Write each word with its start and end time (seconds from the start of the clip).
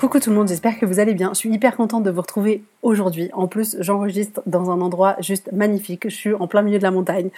Coucou 0.00 0.18
tout 0.18 0.30
le 0.30 0.36
monde, 0.36 0.48
j'espère 0.48 0.78
que 0.78 0.86
vous 0.86 0.98
allez 0.98 1.12
bien. 1.12 1.28
Je 1.34 1.40
suis 1.40 1.50
hyper 1.50 1.76
contente 1.76 2.04
de 2.04 2.10
vous 2.10 2.22
retrouver 2.22 2.64
aujourd'hui. 2.80 3.28
En 3.34 3.48
plus, 3.48 3.76
j'enregistre 3.80 4.40
dans 4.46 4.70
un 4.70 4.80
endroit 4.80 5.14
juste 5.20 5.52
magnifique. 5.52 6.08
Je 6.08 6.14
suis 6.14 6.32
en 6.32 6.46
plein 6.46 6.62
milieu 6.62 6.78
de 6.78 6.82
la 6.82 6.90
montagne, 6.90 7.28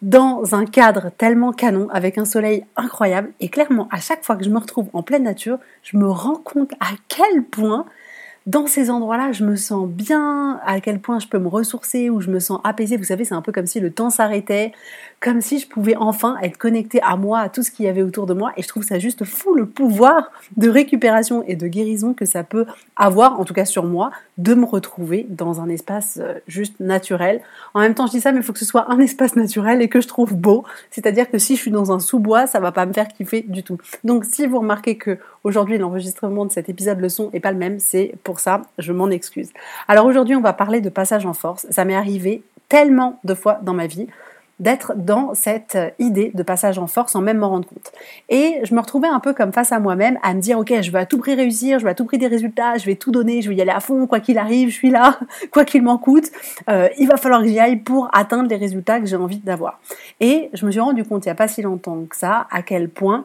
dans 0.00 0.54
un 0.54 0.64
cadre 0.64 1.10
tellement 1.18 1.50
canon, 1.50 1.88
avec 1.90 2.16
un 2.16 2.24
soleil 2.24 2.66
incroyable. 2.76 3.32
Et 3.40 3.48
clairement, 3.48 3.88
à 3.90 3.98
chaque 3.98 4.22
fois 4.22 4.36
que 4.36 4.44
je 4.44 4.50
me 4.50 4.60
retrouve 4.60 4.86
en 4.92 5.02
pleine 5.02 5.24
nature, 5.24 5.58
je 5.82 5.96
me 5.96 6.08
rends 6.08 6.36
compte 6.36 6.70
à 6.78 6.90
quel 7.08 7.42
point 7.42 7.84
dans 8.46 8.66
ces 8.66 8.90
endroits-là, 8.90 9.32
je 9.32 9.42
me 9.42 9.56
sens 9.56 9.88
bien, 9.88 10.60
à 10.66 10.78
quel 10.80 11.00
point 11.00 11.18
je 11.18 11.26
peux 11.26 11.38
me 11.38 11.48
ressourcer, 11.48 12.10
ou 12.10 12.20
je 12.20 12.30
me 12.30 12.40
sens 12.40 12.60
apaisée. 12.62 12.98
Vous 12.98 13.04
savez, 13.04 13.24
c'est 13.24 13.34
un 13.34 13.40
peu 13.40 13.52
comme 13.52 13.66
si 13.66 13.80
le 13.80 13.90
temps 13.90 14.10
s'arrêtait, 14.10 14.72
comme 15.24 15.40
si 15.40 15.58
je 15.58 15.66
pouvais 15.66 15.96
enfin 15.96 16.36
être 16.42 16.58
connectée 16.58 17.00
à 17.02 17.16
moi, 17.16 17.38
à 17.38 17.48
tout 17.48 17.62
ce 17.62 17.70
qu'il 17.70 17.86
y 17.86 17.88
avait 17.88 18.02
autour 18.02 18.26
de 18.26 18.34
moi. 18.34 18.52
Et 18.58 18.62
je 18.62 18.68
trouve 18.68 18.82
ça 18.82 18.98
juste 18.98 19.24
fou 19.24 19.54
le 19.54 19.64
pouvoir 19.64 20.30
de 20.58 20.68
récupération 20.68 21.42
et 21.46 21.56
de 21.56 21.66
guérison 21.66 22.12
que 22.12 22.26
ça 22.26 22.44
peut 22.44 22.66
avoir, 22.94 23.40
en 23.40 23.46
tout 23.46 23.54
cas 23.54 23.64
sur 23.64 23.84
moi, 23.84 24.10
de 24.36 24.52
me 24.52 24.66
retrouver 24.66 25.26
dans 25.30 25.62
un 25.62 25.70
espace 25.70 26.18
euh, 26.20 26.34
juste 26.46 26.78
naturel. 26.78 27.40
En 27.72 27.80
même 27.80 27.94
temps, 27.94 28.06
je 28.06 28.12
dis 28.12 28.20
ça, 28.20 28.32
mais 28.32 28.40
il 28.40 28.42
faut 28.42 28.52
que 28.52 28.58
ce 28.58 28.66
soit 28.66 28.92
un 28.92 28.98
espace 29.00 29.34
naturel 29.34 29.80
et 29.80 29.88
que 29.88 30.02
je 30.02 30.08
trouve 30.08 30.34
beau. 30.34 30.64
C'est-à-dire 30.90 31.30
que 31.30 31.38
si 31.38 31.56
je 31.56 31.62
suis 31.62 31.70
dans 31.70 31.90
un 31.90 32.00
sous-bois, 32.00 32.46
ça 32.46 32.60
va 32.60 32.70
pas 32.70 32.84
me 32.84 32.92
faire 32.92 33.08
kiffer 33.08 33.46
du 33.48 33.62
tout. 33.62 33.78
Donc, 34.04 34.26
si 34.26 34.46
vous 34.46 34.58
remarquez 34.58 34.98
que 34.98 35.18
aujourd'hui 35.42 35.78
l'enregistrement 35.78 36.44
de 36.44 36.52
cet 36.52 36.68
épisode 36.68 37.00
le 37.00 37.08
son 37.08 37.30
est 37.32 37.40
pas 37.40 37.52
le 37.52 37.58
même, 37.58 37.80
c'est 37.80 38.14
pour 38.24 38.40
ça, 38.40 38.60
je 38.78 38.92
m'en 38.92 39.08
excuse. 39.08 39.48
Alors 39.88 40.04
aujourd'hui, 40.04 40.36
on 40.36 40.42
va 40.42 40.52
parler 40.52 40.82
de 40.82 40.90
passage 40.90 41.24
en 41.24 41.32
force. 41.32 41.66
Ça 41.70 41.86
m'est 41.86 41.96
arrivé 41.96 42.42
tellement 42.68 43.18
de 43.24 43.34
fois 43.34 43.58
dans 43.62 43.72
ma 43.72 43.86
vie 43.86 44.06
d'être 44.60 44.94
dans 44.94 45.34
cette 45.34 45.76
idée 45.98 46.30
de 46.34 46.42
passage 46.42 46.78
en 46.78 46.86
force 46.86 47.12
sans 47.12 47.20
même 47.20 47.38
m'en 47.38 47.50
rendre 47.50 47.66
compte. 47.66 47.92
Et 48.28 48.60
je 48.62 48.74
me 48.74 48.80
retrouvais 48.80 49.08
un 49.08 49.20
peu 49.20 49.34
comme 49.34 49.52
face 49.52 49.72
à 49.72 49.80
moi-même 49.80 50.18
à 50.22 50.34
me 50.34 50.40
dire 50.40 50.58
ok 50.58 50.72
je 50.80 50.90
vais 50.90 51.00
à 51.00 51.06
tout 51.06 51.18
prix 51.18 51.34
réussir, 51.34 51.78
je 51.78 51.84
vais 51.84 51.90
à 51.90 51.94
tout 51.94 52.04
prix 52.04 52.18
des 52.18 52.28
résultats, 52.28 52.78
je 52.78 52.86
vais 52.86 52.94
tout 52.94 53.10
donner, 53.10 53.42
je 53.42 53.48
vais 53.48 53.56
y 53.56 53.62
aller 53.62 53.70
à 53.70 53.80
fond, 53.80 54.06
quoi 54.06 54.20
qu'il 54.20 54.38
arrive, 54.38 54.68
je 54.68 54.74
suis 54.74 54.90
là, 54.90 55.18
quoi 55.50 55.64
qu'il 55.64 55.82
m'en 55.82 55.98
coûte, 55.98 56.30
euh, 56.68 56.88
il 56.98 57.08
va 57.08 57.16
falloir 57.16 57.42
que 57.42 57.48
j'y 57.48 57.58
aille 57.58 57.76
pour 57.76 58.08
atteindre 58.12 58.48
les 58.48 58.56
résultats 58.56 59.00
que 59.00 59.06
j'ai 59.06 59.16
envie 59.16 59.38
d'avoir. 59.38 59.80
Et 60.20 60.50
je 60.52 60.64
me 60.66 60.70
suis 60.70 60.80
rendu 60.80 61.04
compte 61.04 61.24
il 61.24 61.28
n'y 61.28 61.32
a 61.32 61.36
pas 61.36 61.48
si 61.48 61.62
longtemps 61.62 62.04
que 62.08 62.16
ça 62.16 62.46
à 62.50 62.62
quel 62.62 62.88
point 62.88 63.24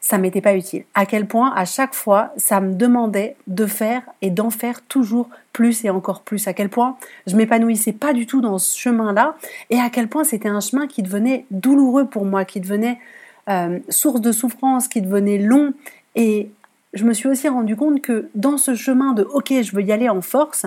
ça 0.00 0.18
m'était 0.18 0.40
pas 0.40 0.54
utile. 0.54 0.84
À 0.94 1.06
quel 1.06 1.26
point 1.26 1.52
à 1.54 1.64
chaque 1.64 1.94
fois 1.94 2.32
ça 2.36 2.60
me 2.60 2.74
demandait 2.74 3.36
de 3.46 3.66
faire 3.66 4.02
et 4.22 4.30
d'en 4.30 4.50
faire 4.50 4.82
toujours 4.82 5.28
plus 5.52 5.84
et 5.84 5.90
encore 5.90 6.22
plus. 6.22 6.46
À 6.46 6.52
quel 6.52 6.68
point 6.68 6.96
je 7.26 7.36
m'épanouissais 7.36 7.92
pas 7.92 8.12
du 8.12 8.26
tout 8.26 8.40
dans 8.40 8.58
ce 8.58 8.78
chemin-là 8.78 9.36
et 9.70 9.78
à 9.78 9.90
quel 9.90 10.08
point 10.08 10.24
c'était 10.24 10.48
un 10.48 10.60
chemin 10.60 10.86
qui 10.86 11.02
devenait 11.02 11.46
douloureux 11.50 12.06
pour 12.06 12.24
moi, 12.24 12.44
qui 12.44 12.60
devenait 12.60 12.98
euh, 13.48 13.78
source 13.88 14.20
de 14.20 14.32
souffrance, 14.32 14.88
qui 14.88 15.02
devenait 15.02 15.38
long 15.38 15.72
et 16.14 16.50
je 16.94 17.04
me 17.04 17.12
suis 17.12 17.28
aussi 17.28 17.48
rendu 17.48 17.76
compte 17.76 18.00
que 18.00 18.28
dans 18.34 18.56
ce 18.56 18.74
chemin 18.74 19.12
de 19.12 19.22
ok 19.22 19.52
je 19.62 19.74
veux 19.74 19.82
y 19.82 19.92
aller 19.92 20.08
en 20.08 20.22
force, 20.22 20.66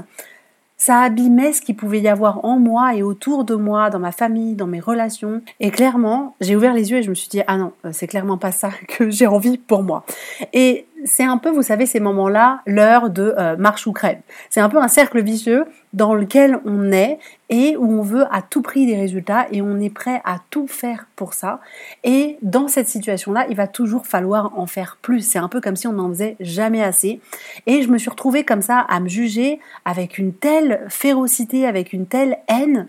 ça 0.82 1.02
abîmait 1.02 1.54
ce 1.54 1.62
qu'il 1.62 1.76
pouvait 1.76 2.00
y 2.00 2.08
avoir 2.08 2.44
en 2.44 2.58
moi 2.58 2.96
et 2.96 3.04
autour 3.04 3.44
de 3.44 3.54
moi, 3.54 3.92
dans 3.92 4.00
ma 4.00 4.12
famille, 4.12 4.56
dans 4.56 4.66
mes 4.66 4.80
relations. 4.80 5.44
Et 5.60 5.70
clairement, 5.70 6.36
j'ai 6.42 6.56
ouvert 6.56 6.74
les 6.74 6.90
yeux 6.90 6.98
et 6.98 7.04
je 7.04 7.12
me 7.12 7.14
suis 7.14 7.30
dit, 7.30 7.42
ah 7.46 7.56
non, 7.56 7.72
euh, 7.86 7.92
c'est 7.94 8.08
clairement 8.08 8.40
pas 8.40 8.52
ça 8.52 8.72
que 8.88 9.12
j'ai 9.12 9.28
envie 9.28 9.60
pour 9.60 9.84
moi. 9.84 10.04
Et 10.54 10.88
c'est 11.06 11.24
un 11.24 11.38
peu, 11.38 11.50
vous 11.50 11.62
savez, 11.62 11.86
ces 11.86 12.00
moments-là, 12.00 12.62
l'heure 12.66 13.10
de 13.10 13.34
euh, 13.38 13.58
marche 13.58 13.88
ou 13.88 13.92
crève. 13.92 14.20
C'est 14.50 14.60
un 14.60 14.70
peu 14.70 14.78
un 14.78 14.88
cercle 14.88 15.22
vicieux 15.22 15.66
dans 15.94 16.14
lequel 16.14 16.60
on 16.66 16.92
est 16.92 17.20
et 17.50 17.76
où 17.78 18.00
on 18.00 18.02
veut 18.02 18.26
à 18.32 18.42
tout 18.42 18.62
prix 18.62 18.86
des 18.86 18.96
résultats 18.96 19.48
et 19.52 19.62
on 19.62 19.80
est 19.80 19.90
prêt 19.90 20.22
à 20.24 20.38
tout 20.50 20.68
faire 20.68 21.08
pour 21.16 21.34
ça. 21.34 21.60
Et 22.04 22.38
dans 22.42 22.68
cette 22.68 22.88
situation-là, 22.88 23.46
il 23.50 23.56
va 23.56 23.68
toujours 23.68 24.08
falloir 24.08 24.58
en 24.58 24.66
faire 24.66 24.98
plus. 25.02 25.22
C'est 25.22 25.40
un 25.40 25.50
peu 25.50 25.60
comme 25.60 25.76
si 25.76 25.88
on 25.88 25.94
n'en 25.94 26.10
faisait 26.10 26.38
jamais 26.40 26.84
assez. 26.84 27.20
Et 27.68 27.82
je 27.82 27.90
me 27.90 27.98
suis 27.98 28.10
retrouvée 28.10 28.44
comme 28.44 28.62
ça 28.62 28.80
à 28.80 29.00
me 29.00 29.10
juger 29.10 29.60
avec 29.86 30.18
une 30.18 30.34
telle 30.34 30.86
férocité, 30.88 31.68
avec 31.68 31.94
une 31.94 32.06
telle 32.06 32.38
haine. 32.48 32.88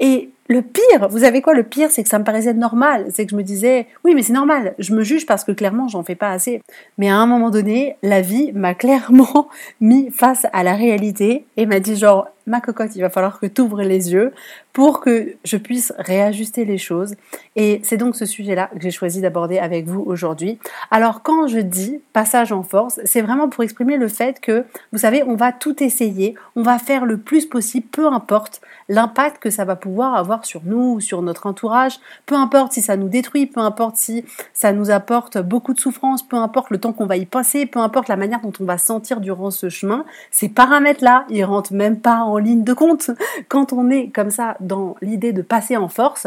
Et 0.00 0.30
le 0.48 0.62
pire, 0.62 1.08
vous 1.08 1.20
savez 1.20 1.40
quoi, 1.40 1.54
le 1.54 1.62
pire, 1.62 1.90
c'est 1.90 2.02
que 2.02 2.08
ça 2.08 2.18
me 2.18 2.24
paraissait 2.24 2.52
normal. 2.52 3.06
C'est 3.14 3.24
que 3.24 3.30
je 3.30 3.36
me 3.36 3.42
disais, 3.42 3.86
oui, 4.04 4.14
mais 4.14 4.22
c'est 4.22 4.32
normal, 4.32 4.74
je 4.78 4.94
me 4.94 5.02
juge 5.02 5.26
parce 5.26 5.44
que 5.44 5.52
clairement, 5.52 5.88
j'en 5.88 6.02
fais 6.02 6.14
pas 6.14 6.30
assez. 6.30 6.62
Mais 6.98 7.08
à 7.08 7.16
un 7.16 7.26
moment 7.26 7.50
donné, 7.50 7.96
la 8.02 8.20
vie 8.20 8.52
m'a 8.52 8.74
clairement 8.74 9.48
mis 9.80 10.10
face 10.10 10.46
à 10.52 10.62
la 10.62 10.74
réalité 10.74 11.46
et 11.56 11.66
m'a 11.66 11.80
dit 11.80 11.96
genre, 11.96 12.28
ma 12.46 12.60
cocotte, 12.60 12.94
il 12.96 13.00
va 13.00 13.10
falloir 13.10 13.40
que 13.40 13.46
tu 13.46 13.60
ouvres 13.60 13.82
les 13.82 14.12
yeux 14.12 14.32
pour 14.72 15.00
que 15.00 15.34
je 15.44 15.56
puisse 15.56 15.92
réajuster 15.98 16.64
les 16.64 16.78
choses. 16.78 17.14
Et 17.56 17.80
c'est 17.84 17.96
donc 17.96 18.16
ce 18.16 18.26
sujet-là 18.26 18.70
que 18.74 18.80
j'ai 18.80 18.90
choisi 18.90 19.20
d'aborder 19.20 19.58
avec 19.58 19.86
vous 19.86 20.02
aujourd'hui. 20.02 20.58
Alors 20.90 21.22
quand 21.22 21.46
je 21.46 21.60
dis 21.60 22.00
passage 22.12 22.52
en 22.52 22.62
force, 22.62 23.00
c'est 23.04 23.22
vraiment 23.22 23.48
pour 23.48 23.62
exprimer 23.62 23.96
le 23.96 24.08
fait 24.08 24.40
que, 24.40 24.64
vous 24.92 24.98
savez, 24.98 25.22
on 25.22 25.36
va 25.36 25.52
tout 25.52 25.82
essayer, 25.82 26.34
on 26.56 26.62
va 26.62 26.78
faire 26.78 27.06
le 27.06 27.18
plus 27.18 27.46
possible, 27.46 27.86
peu 27.86 28.06
importe 28.06 28.60
l'impact 28.88 29.42
que 29.42 29.50
ça 29.50 29.64
va 29.64 29.76
pouvoir 29.76 30.14
avoir 30.16 30.44
sur 30.44 30.62
nous 30.64 30.94
ou 30.94 31.00
sur 31.00 31.22
notre 31.22 31.46
entourage, 31.46 31.98
peu 32.26 32.34
importe 32.34 32.72
si 32.72 32.82
ça 32.82 32.96
nous 32.96 33.08
détruit, 33.08 33.46
peu 33.46 33.60
importe 33.60 33.96
si 33.96 34.24
ça 34.52 34.72
nous 34.72 34.90
apporte 34.90 35.38
beaucoup 35.38 35.72
de 35.72 35.80
souffrance, 35.80 36.22
peu 36.22 36.36
importe 36.36 36.70
le 36.70 36.78
temps 36.78 36.92
qu'on 36.92 37.06
va 37.06 37.16
y 37.16 37.26
passer, 37.26 37.66
peu 37.66 37.78
importe 37.78 38.08
la 38.08 38.16
manière 38.16 38.40
dont 38.40 38.52
on 38.60 38.64
va 38.64 38.78
sentir 38.78 39.20
durant 39.20 39.50
ce 39.50 39.68
chemin, 39.68 40.04
ces 40.30 40.48
paramètres-là, 40.48 41.24
ils 41.30 41.44
rentrent 41.44 41.72
même 41.72 41.98
pas 42.00 42.18
en 42.18 42.33
ligne 42.38 42.64
de 42.64 42.72
compte. 42.72 43.10
Quand 43.48 43.72
on 43.72 43.90
est 43.90 44.10
comme 44.10 44.30
ça 44.30 44.56
dans 44.60 44.96
l'idée 45.00 45.32
de 45.32 45.42
passer 45.42 45.76
en 45.76 45.88
force, 45.88 46.26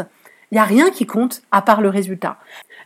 il 0.50 0.54
n'y 0.54 0.60
a 0.60 0.64
rien 0.64 0.90
qui 0.90 1.06
compte 1.06 1.42
à 1.50 1.62
part 1.62 1.80
le 1.80 1.88
résultat. 1.88 2.38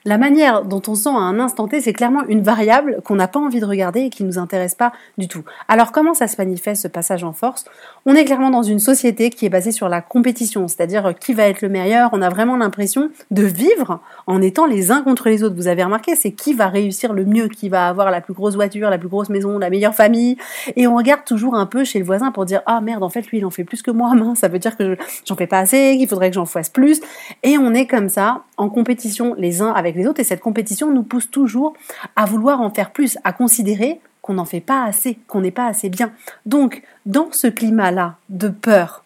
La 0.04 0.18
manière 0.18 0.64
dont 0.64 0.82
on 0.88 0.96
sent 0.96 1.10
à 1.10 1.12
un 1.12 1.38
instant 1.38 1.68
T, 1.68 1.80
c'est 1.80 1.92
clairement 1.92 2.24
une 2.26 2.42
variable 2.42 3.00
qu'on 3.04 3.14
n'a 3.14 3.28
pas 3.28 3.38
envie 3.38 3.60
de 3.60 3.64
regarder 3.64 4.00
et 4.00 4.10
qui 4.10 4.24
ne 4.24 4.28
nous 4.28 4.38
intéresse 4.38 4.74
pas 4.74 4.92
du 5.16 5.28
tout. 5.28 5.44
Alors 5.68 5.92
comment 5.92 6.12
ça 6.12 6.26
se 6.26 6.36
manifeste 6.38 6.82
ce 6.82 6.88
passage 6.88 7.22
en 7.22 7.32
force? 7.32 7.66
On 8.04 8.16
est 8.16 8.24
clairement 8.24 8.50
dans 8.50 8.64
une 8.64 8.80
société 8.80 9.30
qui 9.30 9.46
est 9.46 9.48
basée 9.48 9.70
sur 9.70 9.88
la 9.88 10.00
compétition, 10.00 10.66
c'est-à-dire 10.66 11.14
qui 11.20 11.34
va 11.34 11.44
être 11.44 11.62
le 11.62 11.68
meilleur? 11.68 12.10
On 12.12 12.20
a 12.20 12.28
vraiment 12.30 12.56
l'impression 12.56 13.10
de 13.30 13.44
vivre 13.44 14.00
en 14.26 14.42
étant 14.42 14.66
les 14.66 14.90
uns 14.90 15.02
contre 15.02 15.28
les 15.28 15.44
autres. 15.44 15.54
Vous 15.54 15.68
avez 15.68 15.84
remarqué, 15.84 16.16
c'est 16.16 16.32
qui 16.32 16.52
va 16.52 16.66
réussir 16.66 17.12
le 17.12 17.24
mieux, 17.24 17.46
qui 17.46 17.68
va 17.68 17.86
avoir 17.86 18.10
la 18.10 18.20
plus 18.20 18.34
grosse 18.34 18.56
voiture, 18.56 18.90
la 18.90 18.98
plus 18.98 19.08
grosse 19.08 19.28
maison, 19.28 19.56
la 19.58 19.70
meilleure 19.70 19.94
famille? 19.94 20.36
Et 20.74 20.88
on 20.88 20.96
regarde 20.96 21.24
toujours 21.24 21.54
un 21.54 21.66
peu 21.66 21.84
chez 21.84 22.00
le 22.00 22.04
voisin 22.04 22.32
pour 22.32 22.44
dire 22.44 22.62
ah 22.66 22.80
merde 22.80 23.04
en 23.04 23.08
fait 23.08 23.22
lui 23.28 23.38
il 23.38 23.46
en 23.46 23.50
fait 23.50 23.64
plus 23.64 23.82
que 23.82 23.92
moi, 23.92 24.12
ça 24.34 24.48
veut 24.48 24.58
dire 24.58 24.76
que 24.76 24.96
j'en 25.24 25.36
fais 25.36 25.46
pas 25.46 25.60
assez, 25.60 25.96
qu'il 25.96 26.08
faudrait 26.08 26.30
que 26.30 26.34
j'en 26.34 26.46
fasse 26.46 26.70
plus. 26.70 27.00
Et 27.44 27.56
on 27.56 27.72
est 27.72 27.86
comme 27.86 28.08
ça 28.08 28.42
en 28.56 28.68
compétition 28.68 29.36
les 29.38 29.62
uns 29.62 29.70
avec 29.72 29.91
les 29.96 30.06
autres 30.06 30.20
et 30.20 30.24
cette 30.24 30.40
compétition 30.40 30.92
nous 30.92 31.02
pousse 31.02 31.30
toujours 31.30 31.74
à 32.16 32.24
vouloir 32.26 32.60
en 32.60 32.70
faire 32.70 32.90
plus, 32.90 33.18
à 33.24 33.32
considérer 33.32 34.00
qu'on 34.22 34.34
n'en 34.34 34.44
fait 34.44 34.60
pas 34.60 34.84
assez, 34.84 35.18
qu'on 35.26 35.40
n'est 35.40 35.50
pas 35.50 35.66
assez 35.66 35.88
bien. 35.88 36.12
Donc, 36.46 36.82
dans 37.06 37.28
ce 37.32 37.48
climat-là 37.48 38.16
de 38.28 38.48
peur, 38.48 39.04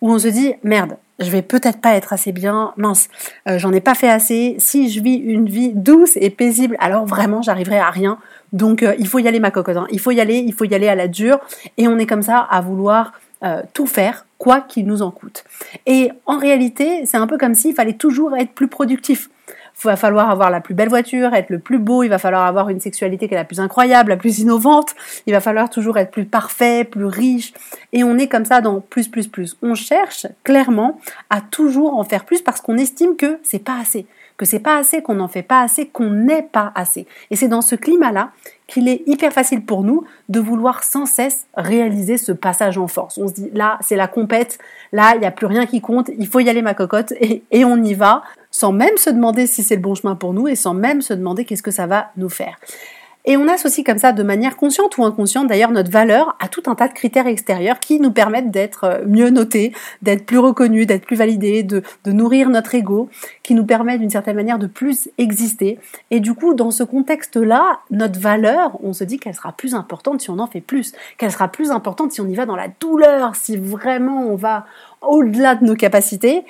où 0.00 0.10
on 0.10 0.18
se 0.18 0.28
dit 0.28 0.54
merde, 0.64 0.96
je 1.20 1.30
vais 1.30 1.42
peut-être 1.42 1.80
pas 1.80 1.94
être 1.94 2.12
assez 2.12 2.32
bien, 2.32 2.72
mince, 2.76 3.08
euh, 3.48 3.58
j'en 3.58 3.72
ai 3.72 3.80
pas 3.80 3.94
fait 3.94 4.08
assez, 4.08 4.56
si 4.58 4.90
je 4.90 5.00
vis 5.00 5.16
une 5.16 5.48
vie 5.48 5.72
douce 5.74 6.16
et 6.16 6.30
paisible, 6.30 6.76
alors 6.80 7.04
vraiment 7.06 7.42
j'arriverai 7.42 7.78
à 7.78 7.90
rien. 7.90 8.18
Donc 8.52 8.82
euh, 8.82 8.94
il 8.98 9.06
faut 9.06 9.18
y 9.18 9.28
aller 9.28 9.40
ma 9.40 9.50
cocotte, 9.50 9.76
hein. 9.76 9.86
il 9.90 10.00
faut 10.00 10.10
y 10.10 10.20
aller, 10.20 10.38
il 10.38 10.54
faut 10.54 10.64
y 10.64 10.74
aller 10.74 10.88
à 10.88 10.94
la 10.94 11.08
dure, 11.08 11.38
et 11.76 11.88
on 11.88 11.98
est 11.98 12.06
comme 12.06 12.22
ça 12.22 12.38
à 12.38 12.60
vouloir 12.60 13.12
euh, 13.44 13.62
tout 13.74 13.86
faire, 13.86 14.26
quoi 14.38 14.62
qu'il 14.62 14.86
nous 14.86 15.02
en 15.02 15.10
coûte. 15.10 15.44
Et 15.86 16.10
en 16.26 16.38
réalité, 16.38 17.04
c'est 17.04 17.18
un 17.18 17.26
peu 17.26 17.38
comme 17.38 17.54
s'il 17.54 17.74
fallait 17.74 17.94
toujours 17.94 18.36
être 18.36 18.52
plus 18.52 18.68
productif 18.68 19.30
va 19.84 19.96
falloir 19.96 20.30
avoir 20.30 20.50
la 20.50 20.60
plus 20.60 20.74
belle 20.74 20.88
voiture, 20.88 21.34
être 21.34 21.50
le 21.50 21.58
plus 21.58 21.78
beau, 21.78 22.02
il 22.02 22.08
va 22.08 22.18
falloir 22.18 22.44
avoir 22.44 22.68
une 22.68 22.80
sexualité 22.80 23.28
qui 23.28 23.34
est 23.34 23.36
la 23.36 23.44
plus 23.44 23.60
incroyable, 23.60 24.10
la 24.10 24.16
plus 24.16 24.38
innovante, 24.38 24.94
il 25.26 25.32
va 25.32 25.40
falloir 25.40 25.70
toujours 25.70 25.98
être 25.98 26.10
plus 26.10 26.24
parfait, 26.24 26.84
plus 26.84 27.06
riche, 27.06 27.52
et 27.92 28.04
on 28.04 28.18
est 28.18 28.28
comme 28.28 28.44
ça 28.44 28.60
dans 28.60 28.80
plus, 28.80 29.08
plus, 29.08 29.28
plus. 29.28 29.56
On 29.62 29.74
cherche 29.74 30.26
clairement 30.44 30.98
à 31.30 31.40
toujours 31.40 31.98
en 31.98 32.04
faire 32.04 32.24
plus 32.24 32.42
parce 32.42 32.60
qu'on 32.60 32.76
estime 32.76 33.16
que 33.16 33.38
c'est 33.42 33.64
pas 33.64 33.78
assez, 33.80 34.06
que 34.36 34.46
c'est 34.46 34.60
pas 34.60 34.76
assez, 34.76 35.02
qu'on 35.02 35.14
n'en 35.14 35.28
fait 35.28 35.42
pas 35.42 35.60
assez, 35.60 35.86
qu'on 35.86 36.10
n'est 36.10 36.42
pas 36.42 36.72
assez. 36.74 37.06
Et 37.30 37.36
c'est 37.36 37.48
dans 37.48 37.62
ce 37.62 37.74
climat-là 37.74 38.30
qu'il 38.66 38.88
est 38.88 39.02
hyper 39.06 39.32
facile 39.32 39.64
pour 39.64 39.82
nous 39.82 40.04
de 40.28 40.40
vouloir 40.40 40.84
sans 40.84 41.04
cesse 41.04 41.46
réaliser 41.56 42.16
ce 42.16 42.32
passage 42.32 42.78
en 42.78 42.86
force. 42.86 43.18
On 43.18 43.28
se 43.28 43.34
dit 43.34 43.50
là, 43.52 43.78
c'est 43.80 43.96
la 43.96 44.08
compète, 44.08 44.58
là, 44.92 45.12
il 45.14 45.20
n'y 45.20 45.26
a 45.26 45.30
plus 45.30 45.46
rien 45.46 45.66
qui 45.66 45.80
compte, 45.80 46.10
il 46.16 46.26
faut 46.26 46.40
y 46.40 46.48
aller 46.48 46.62
ma 46.62 46.74
cocotte 46.74 47.12
et 47.20 47.64
on 47.64 47.82
y 47.82 47.94
va 47.94 48.22
sans 48.60 48.72
même 48.72 48.98
se 48.98 49.08
demander 49.08 49.46
si 49.46 49.62
c'est 49.62 49.76
le 49.76 49.80
bon 49.80 49.94
chemin 49.94 50.16
pour 50.16 50.34
nous 50.34 50.46
et 50.46 50.54
sans 50.54 50.74
même 50.74 51.00
se 51.00 51.14
demander 51.14 51.46
qu'est-ce 51.46 51.62
que 51.62 51.70
ça 51.70 51.86
va 51.86 52.10
nous 52.18 52.28
faire. 52.28 52.58
Et 53.24 53.38
on 53.38 53.48
associe 53.48 53.86
comme 53.86 53.98
ça 53.98 54.12
de 54.12 54.22
manière 54.22 54.56
consciente 54.56 54.98
ou 54.98 55.04
inconsciente 55.04 55.46
d'ailleurs 55.46 55.70
notre 55.70 55.90
valeur 55.90 56.36
à 56.40 56.48
tout 56.48 56.62
un 56.66 56.74
tas 56.74 56.88
de 56.88 56.92
critères 56.92 57.26
extérieurs 57.26 57.80
qui 57.80 58.00
nous 58.00 58.10
permettent 58.10 58.50
d'être 58.50 58.84
euh, 58.84 59.04
mieux 59.06 59.30
notés, 59.30 59.72
d'être 60.02 60.26
plus 60.26 60.38
reconnus, 60.38 60.86
d'être 60.86 61.06
plus 61.06 61.16
validés, 61.16 61.62
de, 61.62 61.82
de 62.04 62.12
nourrir 62.12 62.50
notre 62.50 62.74
ego, 62.74 63.08
qui 63.42 63.54
nous 63.54 63.64
permet 63.64 63.98
d'une 63.98 64.10
certaine 64.10 64.36
manière 64.36 64.58
de 64.58 64.66
plus 64.66 65.08
exister. 65.16 65.78
Et 66.10 66.20
du 66.20 66.34
coup, 66.34 66.52
dans 66.52 66.70
ce 66.70 66.82
contexte-là, 66.82 67.80
notre 67.90 68.20
valeur, 68.20 68.78
on 68.82 68.92
se 68.92 69.04
dit 69.04 69.18
qu'elle 69.18 69.34
sera 69.34 69.52
plus 69.52 69.74
importante 69.74 70.20
si 70.20 70.30
on 70.30 70.38
en 70.38 70.46
fait 70.46 70.62
plus, 70.62 70.92
qu'elle 71.16 71.32
sera 71.32 71.48
plus 71.48 71.70
importante 71.70 72.12
si 72.12 72.20
on 72.20 72.28
y 72.28 72.34
va 72.34 72.46
dans 72.46 72.56
la 72.56 72.68
douleur, 72.80 73.36
si 73.36 73.56
vraiment 73.56 74.26
on 74.28 74.36
va 74.36 74.66
au-delà 75.02 75.54
de 75.54 75.64
nos 75.64 75.76
capacités. 75.76 76.44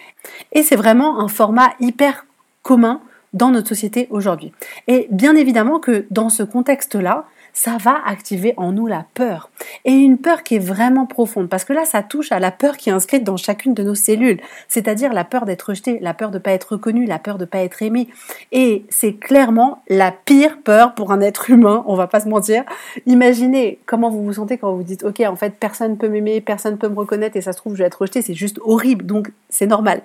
Et 0.52 0.62
c'est 0.62 0.76
vraiment 0.76 1.20
un 1.20 1.29
format 1.29 1.73
hyper 1.81 2.26
commun 2.62 3.00
dans 3.32 3.50
notre 3.50 3.69
société 3.69 4.08
aujourd'hui. 4.11 4.52
Et 4.88 5.06
bien 5.11 5.37
évidemment 5.37 5.79
que 5.79 6.06
dans 6.11 6.29
ce 6.29 6.43
contexte-là, 6.43 7.26
ça 7.52 7.76
va 7.79 8.00
activer 8.06 8.55
en 8.56 8.73
nous 8.73 8.87
la 8.87 9.05
peur. 9.14 9.50
Et 9.85 9.93
une 9.93 10.19
peur 10.19 10.43
qui 10.43 10.56
est 10.56 10.61
vraiment 10.61 11.06
profonde, 11.06 11.49
parce 11.49 11.64
que 11.64 11.73
là, 11.73 11.85
ça 11.85 12.02
touche 12.02 12.32
à 12.32 12.38
la 12.38 12.50
peur 12.50 12.76
qui 12.76 12.91
est 12.91 12.93
inscrite 12.93 13.25
dans 13.25 13.37
chacune 13.37 13.75
de 13.75 13.82
nos 13.82 13.94
cellules, 13.94 14.41
c'est-à-dire 14.69 15.12
la 15.12 15.25
peur 15.25 15.44
d'être 15.44 15.62
rejeté, 15.62 15.99
la 16.00 16.14
peur 16.14 16.31
de 16.31 16.38
ne 16.38 16.43
pas 16.43 16.52
être 16.52 16.73
reconnu, 16.73 17.06
la 17.06 17.19
peur 17.19 17.37
de 17.37 17.44
ne 17.44 17.47
pas 17.47 17.58
être 17.58 17.82
aimé. 17.82 18.08
Et 18.52 18.85
c'est 18.88 19.14
clairement 19.14 19.82
la 19.88 20.12
pire 20.12 20.58
peur 20.62 20.94
pour 20.94 21.12
un 21.12 21.20
être 21.20 21.50
humain, 21.50 21.85
on 21.87 21.94
va 21.94 22.06
pas 22.06 22.20
se 22.20 22.29
mentir. 22.29 22.64
Imaginez 23.06 23.79
comment 23.87 24.11
vous 24.11 24.25
vous 24.25 24.35
sentez 24.35 24.58
quand 24.58 24.73
vous 24.75 24.82
dites, 24.82 25.05
ok, 25.05 25.20
en 25.20 25.37
fait, 25.37 25.55
personne 25.58 25.97
peut 25.97 26.08
m'aimer, 26.08 26.41
personne 26.41 26.79
peut 26.79 26.88
me 26.88 26.97
reconnaître, 26.97 27.37
et 27.37 27.41
ça 27.41 27.52
se 27.52 27.58
trouve, 27.58 27.75
je 27.75 27.79
vais 27.79 27.87
être 27.87 28.00
rejeté, 28.00 28.23
c'est 28.23 28.35
juste 28.35 28.58
horrible, 28.64 29.06
donc 29.06 29.32
c'est 29.49 29.67
normal. 29.67 30.02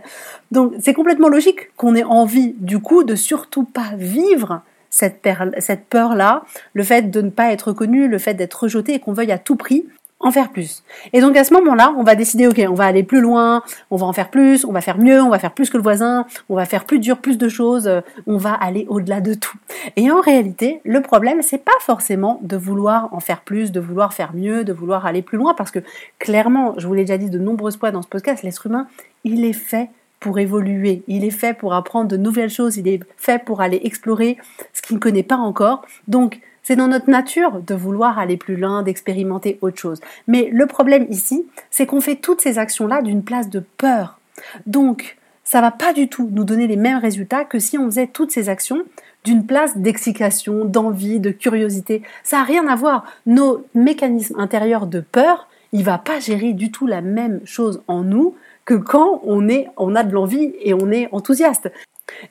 Donc 0.51 0.73
c'est 0.79 0.93
complètement 0.93 1.29
logique 1.29 1.75
qu'on 1.75 1.95
ait 1.95 2.03
envie, 2.03 2.55
du 2.57 2.79
coup, 2.79 3.03
de 3.03 3.15
surtout 3.15 3.63
pas 3.63 3.91
vivre 3.97 4.61
cette, 4.95 5.85
peur-là, 5.89 6.43
le 6.73 6.83
fait 6.83 7.11
de 7.11 7.21
ne 7.21 7.29
pas 7.29 7.51
être 7.51 7.69
reconnu, 7.69 8.07
le 8.07 8.17
fait 8.17 8.33
d'être 8.33 8.63
rejeté 8.63 8.93
et 8.93 8.99
qu'on 8.99 9.13
veuille 9.13 9.31
à 9.31 9.37
tout 9.37 9.55
prix 9.55 9.85
en 10.21 10.31
faire 10.31 10.49
plus. 10.49 10.83
Et 11.11 11.19
donc 11.19 11.35
à 11.35 11.43
ce 11.43 11.53
moment-là, 11.53 11.93
on 11.97 12.03
va 12.03 12.15
décider, 12.15 12.47
ok, 12.47 12.61
on 12.69 12.73
va 12.73 12.85
aller 12.85 13.03
plus 13.03 13.19
loin, 13.19 13.61
on 13.91 13.97
va 13.97 14.05
en 14.05 14.13
faire 14.13 14.29
plus, 14.29 14.63
on 14.63 14.71
va 14.71 14.79
faire 14.79 14.97
mieux, 14.97 15.21
on 15.21 15.29
va 15.29 15.37
faire 15.37 15.51
plus 15.51 15.69
que 15.69 15.75
le 15.75 15.83
voisin, 15.83 16.25
on 16.47 16.55
va 16.55 16.65
faire 16.65 16.85
plus 16.85 16.99
dur, 16.99 17.17
plus 17.17 17.37
de 17.37 17.49
choses, 17.49 17.87
euh, 17.87 17.99
on 18.25 18.37
va 18.37 18.53
aller 18.53 18.85
au-delà 18.87 19.19
de 19.19 19.33
tout. 19.33 19.57
Et 19.97 20.09
en 20.09 20.21
réalité, 20.21 20.79
le 20.85 21.01
problème, 21.01 21.41
c'est 21.41 21.63
pas 21.63 21.77
forcément 21.81 22.39
de 22.41 22.55
vouloir 22.55 23.13
en 23.13 23.19
faire 23.19 23.41
plus, 23.41 23.73
de 23.73 23.81
vouloir 23.81 24.13
faire 24.13 24.33
mieux, 24.33 24.63
de 24.63 24.71
vouloir 24.71 25.05
aller 25.05 25.21
plus 25.21 25.37
loin, 25.37 25.53
parce 25.53 25.71
que 25.71 25.79
clairement, 26.17 26.75
je 26.77 26.87
vous 26.87 26.93
l'ai 26.93 27.03
déjà 27.03 27.17
dit 27.17 27.29
de 27.29 27.39
nombreuses 27.39 27.77
fois 27.77 27.91
dans 27.91 28.01
ce 28.01 28.07
podcast, 28.07 28.41
l'être 28.41 28.65
humain, 28.65 28.87
il 29.25 29.43
est 29.43 29.53
fait 29.53 29.89
pour 30.19 30.39
évoluer, 30.39 31.03
il 31.07 31.23
est 31.23 31.31
fait 31.31 31.53
pour 31.53 31.73
apprendre 31.73 32.07
de 32.07 32.17
nouvelles 32.17 32.49
choses, 32.49 32.77
il 32.77 32.87
est 32.87 33.01
fait 33.17 33.43
pour 33.43 33.61
aller 33.61 33.81
explorer 33.83 34.37
ce 34.73 34.81
qu'il 34.81 34.95
ne 34.95 35.01
connaît 35.01 35.23
pas 35.23 35.37
encore. 35.37 35.85
Donc, 36.07 36.39
c'est 36.63 36.75
dans 36.75 36.87
notre 36.87 37.09
nature 37.09 37.61
de 37.61 37.75
vouloir 37.75 38.17
aller 38.17 38.37
plus 38.37 38.55
loin, 38.55 38.81
d'expérimenter 38.81 39.59
autre 39.61 39.79
chose. 39.79 40.01
Mais 40.27 40.49
le 40.51 40.65
problème 40.65 41.05
ici, 41.09 41.45
c'est 41.69 41.85
qu'on 41.85 42.01
fait 42.01 42.15
toutes 42.15 42.41
ces 42.41 42.57
actions-là 42.57 43.03
d'une 43.03 43.23
place 43.23 43.49
de 43.49 43.63
peur. 43.77 44.19
Donc, 44.65 45.17
ça 45.43 45.61
va 45.61 45.69
pas 45.69 45.93
du 45.93 46.07
tout 46.07 46.27
nous 46.31 46.43
donner 46.43 46.65
les 46.65 46.75
mêmes 46.75 46.97
résultats 46.97 47.45
que 47.45 47.59
si 47.59 47.77
on 47.77 47.85
faisait 47.85 48.07
toutes 48.07 48.31
ces 48.31 48.49
actions 48.49 48.83
d'une 49.25 49.45
place 49.45 49.77
d'excitation, 49.77 50.65
d'envie, 50.65 51.19
de 51.19 51.31
curiosité. 51.31 52.03
Ça 52.23 52.37
n'a 52.37 52.43
rien 52.43 52.67
à 52.67 52.75
voir. 52.75 53.05
Nos 53.25 53.65
mécanismes 53.73 54.39
intérieurs 54.39 54.87
de 54.87 55.01
peur, 55.01 55.47
il 55.71 55.83
va 55.83 55.97
pas 55.97 56.19
gérer 56.19 56.53
du 56.53 56.71
tout 56.71 56.87
la 56.87 57.01
même 57.01 57.41
chose 57.43 57.83
en 57.87 58.01
nous 58.03 58.35
que 58.65 58.73
quand 58.73 59.21
on 59.23 59.47
est, 59.47 59.67
on 59.77 59.95
a 59.95 60.03
de 60.03 60.13
l'envie 60.13 60.53
et 60.61 60.73
on 60.73 60.91
est 60.91 61.07
enthousiaste. 61.11 61.69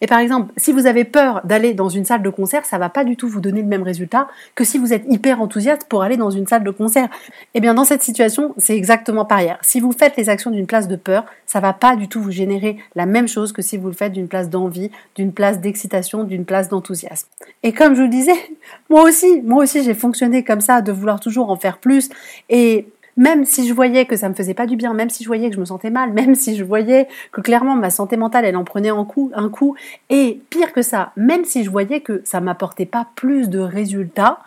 Et 0.01 0.07
par 0.07 0.19
exemple, 0.19 0.53
si 0.57 0.73
vous 0.73 0.87
avez 0.87 1.05
peur 1.05 1.41
d'aller 1.45 1.75
dans 1.75 1.89
une 1.89 2.05
salle 2.05 2.23
de 2.23 2.31
concert, 2.31 2.65
ça 2.65 2.79
va 2.79 2.89
pas 2.89 3.05
du 3.05 3.17
tout 3.17 3.29
vous 3.29 3.41
donner 3.41 3.61
le 3.61 3.69
même 3.69 3.83
résultat 3.83 4.29
que 4.55 4.65
si 4.65 4.79
vous 4.79 4.93
êtes 4.93 5.05
hyper 5.09 5.41
enthousiaste 5.41 5.87
pour 5.89 6.03
aller 6.03 6.17
dans 6.17 6.31
une 6.31 6.47
salle 6.47 6.65
de 6.65 6.71
concert. 6.71 7.09
Eh 7.55 7.61
bien, 7.61 7.75
dans 7.75 7.85
cette 7.85 8.03
situation, 8.03 8.55
c'est 8.57 8.77
exactement 8.77 9.25
pareil. 9.25 9.55
Si 9.63 9.81
vous 9.81 9.93
faites 9.93 10.17
les 10.17 10.29
actions 10.29 10.51
d'une 10.51 10.67
place 10.67 10.89
de 10.89 10.97
peur, 10.97 11.25
ça 11.47 11.61
va 11.61 11.73
pas 11.73 11.97
du 11.97 12.09
tout 12.09 12.21
vous 12.21 12.31
générer 12.31 12.79
la 12.95 13.07
même 13.07 13.29
chose 13.29 13.53
que 13.53 13.63
si 13.63 13.77
vous 13.77 13.89
le 13.89 13.95
faites 13.95 14.13
d'une 14.13 14.29
place 14.29 14.49
d'envie, 14.49 14.91
d'une 15.17 15.33
place 15.33 15.61
d'excitation, 15.61 16.25
d'une 16.25 16.45
place 16.45 16.69
d'enthousiasme. 16.69 17.29
Et 17.63 17.73
comme 17.73 17.95
je 17.95 17.99
vous 18.01 18.07
le 18.07 18.09
disais, 18.09 18.37
moi 18.91 19.03
aussi, 19.03 19.43
moi 19.43 19.63
aussi, 19.63 19.83
j'ai 19.83 19.95
fonctionné 19.95 20.45
comme 20.45 20.61
ça, 20.61 20.83
de 20.83 20.93
vouloir 20.93 21.21
toujours 21.21 21.51
en 21.51 21.57
faire 21.57 21.79
plus. 21.79 22.11
Et 22.49 22.87
même 23.17 23.45
si 23.45 23.69
je 23.69 23.75
voyais 23.75 24.07
que 24.07 24.17
ça 24.17 24.29
me 24.29 24.35
faisait 24.35 24.55
pas 24.55 24.67
du 24.67 24.77
bien, 24.77 24.95
même 24.95 25.11
si 25.11 25.23
je 25.23 25.29
voyais 25.29 25.49
que 25.49 25.55
je 25.55 25.61
me 25.61 25.65
sentais 25.65 25.91
mal, 25.91 26.13
même 26.15 26.35
si 26.35 26.57
je 26.57 26.65
voyais 26.65 27.09
que 27.33 27.41
clairement 27.41 27.77
ma 27.77 27.91
santé 27.91 28.17
mentale 28.17 28.45
elle 28.45 28.57
en 28.57 28.65
prenait 28.65 28.91
un 28.91 29.05
coup, 29.05 29.31
un 29.35 29.49
coup, 29.49 29.77
et 30.11 30.41
pire 30.51 30.73
que 30.73 30.83
ça, 30.83 31.13
même 31.17 31.45
si 31.45 31.65
je 31.65 31.71
voyais 31.71 32.01
que 32.01 32.23
ça 32.25 32.41
m'apportait 32.41 32.87
pas 32.87 33.09
plus 33.15 33.49
de 33.49 33.59
résultats, 33.59 34.41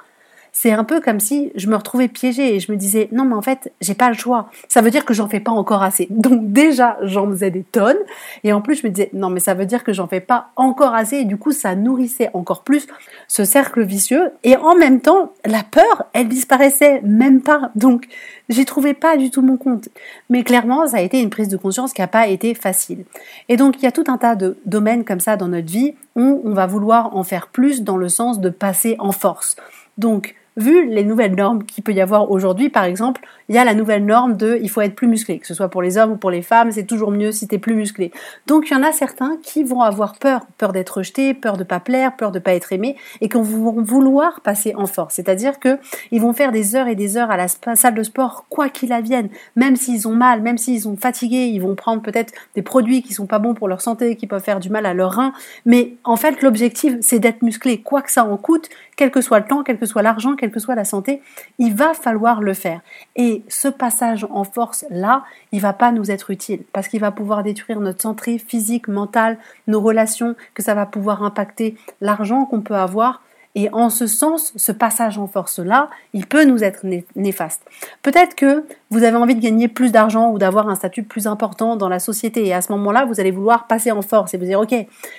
c'est 0.59 0.71
un 0.71 0.83
peu 0.83 1.01
comme 1.01 1.19
si 1.19 1.51
je 1.53 1.67
me 1.67 1.75
retrouvais 1.75 2.07
piégée 2.07 2.55
et 2.55 2.59
je 2.59 2.71
me 2.71 2.77
disais 2.77 3.09
non 3.11 3.25
mais 3.25 3.35
en 3.35 3.43
fait 3.43 3.71
j'ai 3.79 3.93
pas 3.93 4.09
le 4.09 4.15
choix. 4.15 4.49
Ça 4.67 4.81
veut 4.81 4.89
dire 4.89 5.05
que 5.05 5.13
j'en 5.13 5.27
fais 5.27 5.39
pas 5.39 5.51
encore 5.51 5.83
assez. 5.83 6.07
Donc 6.09 6.51
déjà 6.51 6.97
j'en 7.03 7.29
faisais 7.29 7.51
des 7.51 7.61
tonnes 7.61 7.99
et 8.43 8.51
en 8.53 8.61
plus 8.61 8.81
je 8.81 8.87
me 8.87 8.91
disais 8.91 9.11
non 9.13 9.29
mais 9.29 9.39
ça 9.39 9.53
veut 9.53 9.67
dire 9.67 9.83
que 9.83 9.93
j'en 9.93 10.07
fais 10.07 10.19
pas 10.19 10.47
encore 10.55 10.95
assez 10.95 11.17
et 11.17 11.25
du 11.25 11.37
coup 11.37 11.51
ça 11.51 11.75
nourrissait 11.75 12.31
encore 12.33 12.63
plus 12.63 12.87
ce 13.27 13.45
cercle 13.45 13.83
vicieux 13.83 14.31
et 14.43 14.57
en 14.57 14.75
même 14.75 14.99
temps 14.99 15.31
la 15.45 15.61
peur 15.61 16.05
elle 16.13 16.27
disparaissait 16.27 17.01
même 17.03 17.41
pas. 17.41 17.69
Donc 17.75 18.07
j'y 18.49 18.65
trouvais 18.65 18.95
pas 18.95 19.15
du 19.15 19.29
tout 19.29 19.43
mon 19.43 19.57
compte. 19.57 19.89
Mais 20.31 20.43
clairement 20.43 20.87
ça 20.87 20.97
a 20.97 21.01
été 21.01 21.21
une 21.21 21.29
prise 21.29 21.49
de 21.49 21.57
conscience 21.57 21.93
qui 21.93 22.01
a 22.01 22.07
pas 22.07 22.25
été 22.29 22.55
facile. 22.55 23.05
Et 23.47 23.57
donc 23.57 23.75
il 23.77 23.83
y 23.83 23.87
a 23.87 23.91
tout 23.91 24.05
un 24.07 24.17
tas 24.17 24.33
de 24.33 24.57
domaines 24.65 25.05
comme 25.05 25.19
ça 25.19 25.37
dans 25.37 25.49
notre 25.49 25.71
vie 25.71 25.93
où 26.15 26.41
on 26.43 26.53
va 26.53 26.65
vouloir 26.65 27.15
en 27.15 27.23
faire 27.23 27.45
plus 27.45 27.83
dans 27.83 27.97
le 27.97 28.09
sens 28.09 28.39
de 28.39 28.49
passer 28.49 28.95
en 28.97 29.11
force. 29.11 29.55
Donc 29.99 30.33
vu 30.57 30.87
les 30.87 31.03
nouvelles 31.03 31.35
normes 31.35 31.63
qu'il 31.63 31.83
peut 31.83 31.93
y 31.93 32.01
avoir 32.01 32.29
aujourd'hui, 32.31 32.69
par 32.69 32.83
exemple, 32.83 33.21
il 33.49 33.55
y 33.55 33.57
a 33.57 33.63
la 33.63 33.73
nouvelle 33.73 34.05
norme 34.05 34.35
de 34.35 34.59
il 34.61 34.69
faut 34.69 34.81
être 34.81 34.95
plus 34.95 35.07
musclé, 35.07 35.39
que 35.39 35.47
ce 35.47 35.53
soit 35.53 35.69
pour 35.69 35.81
les 35.81 35.97
hommes 35.97 36.11
ou 36.11 36.17
pour 36.17 36.31
les 36.31 36.41
femmes, 36.41 36.71
c'est 36.71 36.85
toujours 36.85 37.11
mieux 37.11 37.31
si 37.31 37.47
tu 37.47 37.55
es 37.55 37.59
plus 37.59 37.75
musclé. 37.75 38.11
Donc 38.45 38.69
il 38.69 38.73
y 38.73 38.77
en 38.77 38.83
a 38.83 38.91
certains 38.91 39.37
qui 39.43 39.63
vont 39.63 39.81
avoir 39.81 40.17
peur, 40.17 40.41
peur 40.57 40.73
d'être 40.73 40.97
rejetés, 40.97 41.33
peur 41.33 41.57
de 41.57 41.63
pas 41.63 41.79
plaire, 41.79 42.15
peur 42.15 42.31
de 42.31 42.39
pas 42.39 42.53
être 42.53 42.73
aimé, 42.73 42.95
et 43.21 43.29
qui 43.29 43.37
vont 43.37 43.81
vouloir 43.81 44.41
passer 44.41 44.73
en 44.75 44.85
force. 44.85 45.15
C'est-à-dire 45.15 45.59
que 45.59 45.79
ils 46.11 46.21
vont 46.21 46.33
faire 46.33 46.51
des 46.51 46.75
heures 46.75 46.87
et 46.87 46.95
des 46.95 47.17
heures 47.17 47.31
à 47.31 47.37
la 47.37 47.47
salle 47.47 47.95
de 47.95 48.03
sport, 48.03 48.45
quoi 48.49 48.69
qu'il 48.69 48.91
advienne, 48.91 49.29
même 49.55 49.75
s'ils 49.75 50.07
ont 50.07 50.15
mal, 50.15 50.41
même 50.41 50.57
s'ils 50.57 50.81
sont 50.81 50.97
fatigués, 50.97 51.45
ils 51.45 51.59
vont 51.59 51.75
prendre 51.75 52.01
peut-être 52.01 52.33
des 52.55 52.61
produits 52.61 53.01
qui 53.01 53.13
sont 53.13 53.27
pas 53.27 53.39
bons 53.39 53.53
pour 53.53 53.67
leur 53.67 53.81
santé, 53.81 54.15
qui 54.15 54.27
peuvent 54.27 54.43
faire 54.43 54.59
du 54.59 54.69
mal 54.69 54.85
à 54.85 54.93
leurs 54.93 55.13
reins. 55.13 55.33
Mais 55.65 55.93
en 56.03 56.15
fait, 56.15 56.41
l'objectif, 56.41 56.95
c'est 57.01 57.19
d'être 57.19 57.41
musclé, 57.41 57.81
quoi 57.81 58.01
que 58.01 58.11
ça 58.11 58.25
en 58.25 58.37
coûte, 58.37 58.69
quel 58.95 59.11
que 59.11 59.21
soit 59.21 59.39
le 59.39 59.45
temps, 59.45 59.63
quel 59.63 59.77
que 59.77 59.85
soit 59.85 60.01
l'argent, 60.01 60.35
quelle 60.35 60.51
que 60.51 60.59
soit 60.59 60.75
la 60.75 60.85
santé, 60.85 61.21
il 61.59 61.73
va 61.73 61.93
falloir 61.93 62.41
le 62.41 62.53
faire. 62.53 62.81
Et 63.15 63.36
ce 63.47 63.67
passage 63.67 64.25
en 64.29 64.43
force 64.43 64.85
là, 64.89 65.23
il 65.51 65.61
va 65.61 65.73
pas 65.73 65.91
nous 65.91 66.11
être 66.11 66.31
utile 66.31 66.63
parce 66.73 66.87
qu'il 66.87 66.99
va 66.99 67.11
pouvoir 67.11 67.43
détruire 67.43 67.79
notre 67.79 68.01
santé 68.01 68.37
physique, 68.37 68.87
mentale, 68.87 69.37
nos 69.67 69.81
relations, 69.81 70.35
que 70.53 70.63
ça 70.63 70.75
va 70.75 70.85
pouvoir 70.85 71.23
impacter 71.23 71.77
l'argent 72.01 72.45
qu'on 72.45 72.61
peut 72.61 72.75
avoir 72.75 73.21
et 73.57 73.69
en 73.73 73.89
ce 73.89 74.05
sens, 74.05 74.53
ce 74.55 74.71
passage 74.71 75.17
en 75.17 75.25
force-là, 75.25 75.89
il 76.13 76.27
peut 76.27 76.45
nous 76.45 76.63
être 76.63 76.85
néfaste. 77.15 77.63
Peut-être 78.03 78.35
que 78.35 78.63
vous 78.91 79.03
avez 79.03 79.17
envie 79.17 79.33
de 79.33 79.41
gagner 79.41 79.67
plus 79.67 79.91
d'argent 79.91 80.29
ou 80.29 80.37
d'avoir 80.37 80.69
un 80.69 80.75
statut 80.75 81.01
plus 81.01 81.25
important 81.25 81.75
dans 81.75 81.89
la 81.89 81.97
société. 81.97 82.45
Et 82.45 82.53
à 82.53 82.61
ce 82.61 82.71
moment-là, 82.73 83.05
vous 83.05 83.19
allez 83.19 83.31
vouloir 83.31 83.65
passer 83.65 83.89
en 83.91 84.03
force 84.03 84.35
et 84.35 84.37
vous 84.37 84.45
dire, 84.45 84.59
OK, 84.59 84.75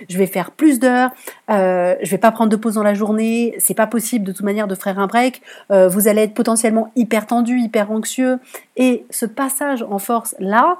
je 0.08 0.18
vais 0.18 0.26
faire 0.26 0.52
plus 0.52 0.78
d'heures, 0.78 1.10
euh, 1.50 1.96
je 2.00 2.08
vais 2.12 2.18
pas 2.18 2.30
prendre 2.30 2.50
de 2.50 2.54
pause 2.54 2.74
dans 2.74 2.84
la 2.84 2.94
journée, 2.94 3.56
c'est 3.58 3.74
pas 3.74 3.88
possible 3.88 4.24
de 4.24 4.30
toute 4.30 4.44
manière 4.44 4.68
de 4.68 4.76
faire 4.76 5.00
un 5.00 5.08
break. 5.08 5.42
Euh, 5.72 5.88
vous 5.88 6.06
allez 6.06 6.22
être 6.22 6.34
potentiellement 6.34 6.92
hyper 6.94 7.26
tendu, 7.26 7.58
hyper 7.58 7.90
anxieux. 7.90 8.38
Et 8.76 9.04
ce 9.10 9.26
passage 9.26 9.84
en 9.90 9.98
force-là, 9.98 10.78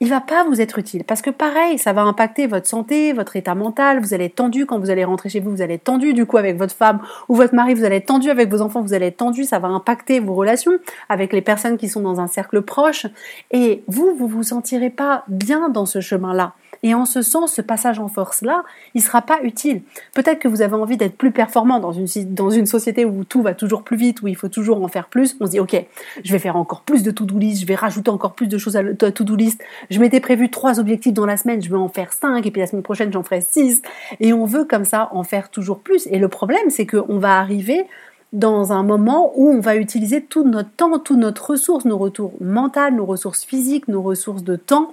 il 0.00 0.08
va 0.08 0.20
pas 0.20 0.44
vous 0.44 0.60
être 0.60 0.78
utile. 0.78 1.04
Parce 1.04 1.22
que 1.22 1.30
pareil, 1.30 1.78
ça 1.78 1.92
va 1.92 2.02
impacter 2.02 2.46
votre 2.46 2.66
santé, 2.66 3.12
votre 3.12 3.36
état 3.36 3.54
mental, 3.54 4.00
vous 4.00 4.14
allez 4.14 4.26
être 4.26 4.36
tendu 4.36 4.66
quand 4.66 4.78
vous 4.78 4.90
allez 4.90 5.04
rentrer 5.04 5.28
chez 5.28 5.40
vous, 5.40 5.50
vous 5.50 5.62
allez 5.62 5.74
être 5.74 5.84
tendu 5.84 6.14
du 6.14 6.26
coup 6.26 6.36
avec 6.36 6.56
votre 6.56 6.74
femme 6.74 7.00
ou 7.28 7.34
votre 7.34 7.54
mari, 7.54 7.74
vous 7.74 7.84
allez 7.84 7.96
être 7.96 8.06
tendu 8.06 8.30
avec 8.30 8.48
vos 8.50 8.60
enfants, 8.60 8.80
vous 8.80 8.94
allez 8.94 9.06
être 9.06 9.16
tendu, 9.16 9.44
ça 9.44 9.58
va 9.58 9.68
impacter 9.68 10.20
vos 10.20 10.34
relations 10.34 10.78
avec 11.08 11.32
les 11.32 11.42
personnes 11.42 11.76
qui 11.76 11.88
sont 11.88 12.00
dans 12.00 12.20
un 12.20 12.28
cercle 12.28 12.62
proche. 12.62 13.06
Et 13.50 13.82
vous 13.88 14.14
vous 14.14 14.28
vous 14.28 14.42
sentirez 14.44 14.90
pas 14.90 15.24
bien 15.28 15.68
dans 15.68 15.86
ce 15.86 16.00
chemin-là. 16.00 16.54
Et 16.82 16.94
en 16.94 17.04
ce 17.04 17.22
sens, 17.22 17.52
ce 17.52 17.62
passage 17.62 17.98
en 17.98 18.08
force-là, 18.08 18.62
il 18.94 18.98
ne 18.98 19.02
sera 19.02 19.22
pas 19.22 19.40
utile. 19.42 19.82
Peut-être 20.14 20.38
que 20.38 20.48
vous 20.48 20.62
avez 20.62 20.74
envie 20.74 20.96
d'être 20.96 21.16
plus 21.16 21.32
performant 21.32 21.80
dans 21.80 21.92
une, 21.92 22.06
dans 22.34 22.50
une 22.50 22.66
société 22.66 23.04
où 23.04 23.24
tout 23.24 23.42
va 23.42 23.54
toujours 23.54 23.82
plus 23.82 23.96
vite, 23.96 24.22
où 24.22 24.28
il 24.28 24.36
faut 24.36 24.48
toujours 24.48 24.82
en 24.82 24.88
faire 24.88 25.08
plus. 25.08 25.36
On 25.40 25.46
se 25.46 25.52
dit, 25.52 25.60
OK, 25.60 25.76
je 26.24 26.32
vais 26.32 26.38
faire 26.38 26.56
encore 26.56 26.82
plus 26.82 27.02
de 27.02 27.10
to-do 27.10 27.38
list, 27.38 27.62
je 27.62 27.66
vais 27.66 27.74
rajouter 27.74 28.10
encore 28.10 28.34
plus 28.34 28.46
de 28.46 28.58
choses 28.58 28.76
à 28.76 28.82
to-do 28.84 29.36
list. 29.36 29.62
Je 29.90 29.98
m'étais 30.00 30.20
prévu 30.20 30.50
trois 30.50 30.80
objectifs 30.80 31.12
dans 31.12 31.26
la 31.26 31.36
semaine, 31.36 31.62
je 31.62 31.68
vais 31.68 31.76
en 31.76 31.88
faire 31.88 32.12
cinq, 32.12 32.46
et 32.46 32.50
puis 32.50 32.60
la 32.60 32.66
semaine 32.66 32.82
prochaine, 32.82 33.12
j'en 33.12 33.22
ferai 33.22 33.40
six. 33.40 33.82
Et 34.20 34.32
on 34.32 34.44
veut 34.44 34.64
comme 34.64 34.84
ça 34.84 35.08
en 35.12 35.24
faire 35.24 35.50
toujours 35.50 35.80
plus. 35.80 36.06
Et 36.10 36.18
le 36.18 36.28
problème, 36.28 36.70
c'est 36.70 36.86
qu'on 36.86 37.18
va 37.18 37.38
arriver 37.38 37.86
dans 38.32 38.72
un 38.72 38.82
moment 38.82 39.32
où 39.36 39.48
on 39.48 39.60
va 39.60 39.76
utiliser 39.76 40.22
tout 40.22 40.44
notre 40.44 40.70
temps, 40.70 40.98
toute 40.98 41.18
notre 41.18 41.50
ressource, 41.50 41.84
nos 41.84 41.96
retours 41.96 42.32
mentales, 42.40 42.94
nos 42.94 43.06
ressources 43.06 43.44
physiques, 43.44 43.88
nos 43.88 44.02
ressources 44.02 44.44
de 44.44 44.56
temps. 44.56 44.92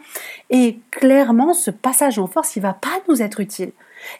Et 0.49 0.79
clairement, 0.91 1.53
ce 1.53 1.71
passage 1.71 2.17
en 2.17 2.27
force, 2.27 2.55
il 2.55 2.61
va 2.61 2.73
pas 2.73 3.01
nous 3.09 3.21
être 3.21 3.39
utile. 3.39 3.71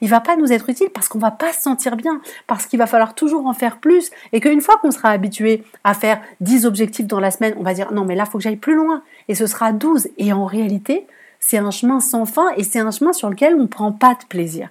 Il 0.02 0.10
va 0.10 0.20
pas 0.20 0.36
nous 0.36 0.52
être 0.52 0.70
utile 0.70 0.90
parce 0.94 1.08
qu'on 1.08 1.20
va 1.20 1.32
pas 1.32 1.54
se 1.54 1.62
sentir 1.62 1.96
bien, 1.96 2.22
parce 2.48 2.66
qu'il 2.66 2.80
va 2.80 2.88
falloir 2.88 3.14
toujours 3.14 3.46
en 3.46 3.54
faire 3.54 3.78
plus 3.78 4.10
et 4.34 4.40
qu'une 4.40 4.62
fois 4.62 4.76
qu'on 4.82 4.92
sera 4.92 5.10
habitué 5.10 5.64
à 5.84 5.94
faire 5.94 6.22
10 6.42 6.66
objectifs 6.66 7.08
dans 7.08 7.20
la 7.20 7.32
semaine, 7.32 7.54
on 7.58 7.64
va 7.64 7.74
dire 7.74 7.94
non 7.94 8.04
mais 8.04 8.16
là 8.16 8.26
faut 8.26 8.40
que 8.40 8.44
j'aille 8.44 8.56
plus 8.56 8.76
loin 8.76 9.04
et 9.28 9.36
ce 9.36 9.48
sera 9.48 9.72
12 9.72 10.10
et 10.18 10.34
en 10.34 10.46
réalité, 10.46 11.06
c'est 11.40 11.58
un 11.58 11.72
chemin 11.72 12.00
sans 12.00 12.26
fin 12.26 12.50
et 12.58 12.64
c'est 12.64 12.80
un 12.80 12.92
chemin 12.92 13.14
sur 13.14 13.30
lequel 13.30 13.56
on 13.56 13.68
prend 13.68 13.92
pas 13.92 14.16
de 14.16 14.26
plaisir. 14.28 14.70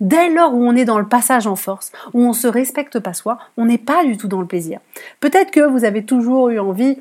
Dès 0.00 0.30
lors 0.30 0.54
où 0.54 0.64
on 0.64 0.74
est 0.76 0.84
dans 0.84 0.98
le 0.98 1.06
passage 1.06 1.46
en 1.46 1.56
force, 1.56 1.92
où 2.14 2.22
on 2.22 2.32
se 2.32 2.48
respecte 2.48 2.98
pas 2.98 3.12
soi, 3.12 3.38
on 3.56 3.66
n'est 3.66 3.78
pas 3.78 4.04
du 4.04 4.16
tout 4.16 4.28
dans 4.28 4.40
le 4.40 4.46
plaisir. 4.46 4.80
Peut-être 5.20 5.50
que 5.50 5.60
vous 5.60 5.84
avez 5.84 6.04
toujours 6.04 6.48
eu 6.48 6.58
envie 6.58 6.96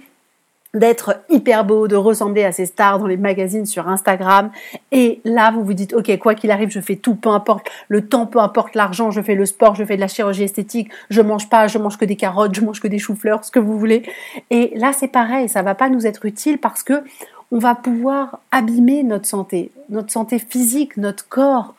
d'être 0.74 1.24
hyper 1.30 1.66
beau, 1.66 1.88
de 1.88 1.96
ressembler 1.96 2.44
à 2.44 2.52
ces 2.52 2.68
stars 2.68 3.00
dans 3.00 3.08
les 3.08 3.18
magazines 3.18 3.66
sur 3.66 3.88
Instagram. 3.88 4.52
Et 4.92 5.20
là, 5.26 5.52
vous 5.52 5.64
vous 5.64 5.74
dites, 5.74 5.94
OK, 5.94 6.16
quoi 6.20 6.36
qu'il 6.36 6.52
arrive, 6.52 6.70
je 6.70 6.80
fais 6.80 6.96
tout, 6.96 7.16
peu 7.16 7.30
importe 7.30 7.68
le 7.88 8.08
temps, 8.08 8.28
peu 8.28 8.40
importe 8.40 8.76
l'argent, 8.76 9.10
je 9.10 9.22
fais 9.22 9.34
le 9.34 9.46
sport, 9.46 9.76
je 9.76 9.84
fais 9.84 9.96
de 9.96 10.02
la 10.02 10.08
chirurgie 10.08 10.44
esthétique, 10.44 10.92
je 11.10 11.22
mange 11.22 11.50
pas, 11.50 11.68
je 11.68 11.80
mange 11.80 11.98
que 11.98 12.06
des 12.06 12.16
carottes, 12.16 12.54
je 12.54 12.62
mange 12.62 12.80
que 12.80 12.88
des 12.88 13.00
choux-fleurs, 13.00 13.44
ce 13.44 13.52
que 13.52 13.60
vous 13.60 13.80
voulez. 13.80 14.04
Et 14.52 14.72
là, 14.76 14.94
c'est 14.94 15.08
pareil, 15.08 15.50
ça 15.50 15.64
va 15.64 15.74
pas 15.74 15.90
nous 15.90 16.06
être 16.06 16.26
utile 16.26 16.60
parce 16.60 16.84
que 16.84 17.04
on 17.52 17.58
va 17.58 17.74
pouvoir 17.74 18.40
abîmer 18.52 19.02
notre 19.02 19.26
santé, 19.26 19.72
notre 19.90 20.12
santé 20.12 20.38
physique, 20.38 20.98
notre 20.98 21.28
corps, 21.28 21.74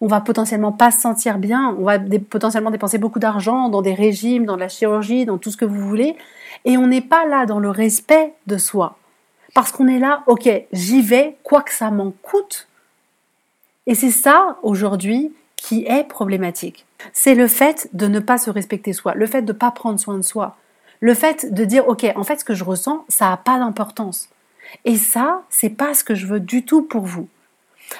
on 0.00 0.06
va 0.06 0.20
potentiellement 0.20 0.72
pas 0.72 0.90
se 0.90 1.00
sentir 1.00 1.38
bien, 1.38 1.74
on 1.78 1.84
va 1.84 1.98
potentiellement 1.98 2.70
dépenser 2.70 2.98
beaucoup 2.98 3.18
d'argent 3.18 3.68
dans 3.68 3.82
des 3.82 3.94
régimes, 3.94 4.44
dans 4.44 4.56
de 4.56 4.60
la 4.60 4.68
chirurgie, 4.68 5.24
dans 5.24 5.38
tout 5.38 5.50
ce 5.50 5.56
que 5.56 5.64
vous 5.64 5.80
voulez, 5.80 6.16
et 6.64 6.76
on 6.76 6.86
n'est 6.86 7.00
pas 7.00 7.26
là 7.26 7.46
dans 7.46 7.58
le 7.58 7.70
respect 7.70 8.34
de 8.46 8.58
soi. 8.58 8.96
Parce 9.54 9.72
qu'on 9.72 9.88
est 9.88 9.98
là, 9.98 10.22
ok, 10.26 10.48
j'y 10.72 11.00
vais, 11.00 11.36
quoi 11.42 11.62
que 11.62 11.72
ça 11.72 11.90
m'en 11.90 12.12
coûte. 12.22 12.68
Et 13.86 13.94
c'est 13.94 14.10
ça, 14.10 14.58
aujourd'hui, 14.62 15.32
qui 15.56 15.86
est 15.86 16.04
problématique. 16.04 16.84
C'est 17.12 17.34
le 17.34 17.48
fait 17.48 17.88
de 17.92 18.06
ne 18.06 18.20
pas 18.20 18.38
se 18.38 18.50
respecter 18.50 18.92
soi, 18.92 19.14
le 19.14 19.26
fait 19.26 19.42
de 19.42 19.52
ne 19.52 19.58
pas 19.58 19.70
prendre 19.70 19.98
soin 19.98 20.16
de 20.18 20.22
soi, 20.22 20.56
le 21.00 21.14
fait 21.14 21.52
de 21.52 21.64
dire, 21.64 21.88
ok, 21.88 22.06
en 22.16 22.24
fait, 22.24 22.40
ce 22.40 22.44
que 22.44 22.54
je 22.54 22.64
ressens, 22.64 23.04
ça 23.08 23.30
n'a 23.30 23.36
pas 23.36 23.58
d'importance. 23.58 24.28
Et 24.84 24.96
ça, 24.96 25.42
c'est 25.48 25.70
pas 25.70 25.94
ce 25.94 26.04
que 26.04 26.14
je 26.14 26.26
veux 26.26 26.40
du 26.40 26.64
tout 26.64 26.82
pour 26.82 27.02
vous. 27.02 27.28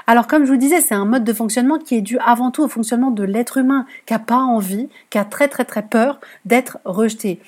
Alors 0.07 0.27
comme 0.27 0.45
je 0.45 0.51
vous 0.51 0.59
disais, 0.59 0.81
c'est 0.81 0.95
un 0.95 1.05
mode 1.05 1.25
de 1.25 1.33
fonctionnement 1.33 1.79
qui 1.79 1.97
est 1.97 2.01
dû 2.01 2.19
avant 2.19 2.51
tout 2.51 2.63
au 2.63 2.69
fonctionnement 2.69 3.11
de 3.11 3.23
l'être 3.23 3.59
humain, 3.59 3.87
qui 4.07 4.13
n'a 4.13 4.19
pas 4.19 4.39
envie, 4.39 4.89
qui 5.11 5.19
a 5.19 5.25
très 5.25 5.49
très 5.49 5.65
très 5.65 5.83
peur 5.83 6.21
d'être 6.45 6.79
rejeté. 6.85 7.41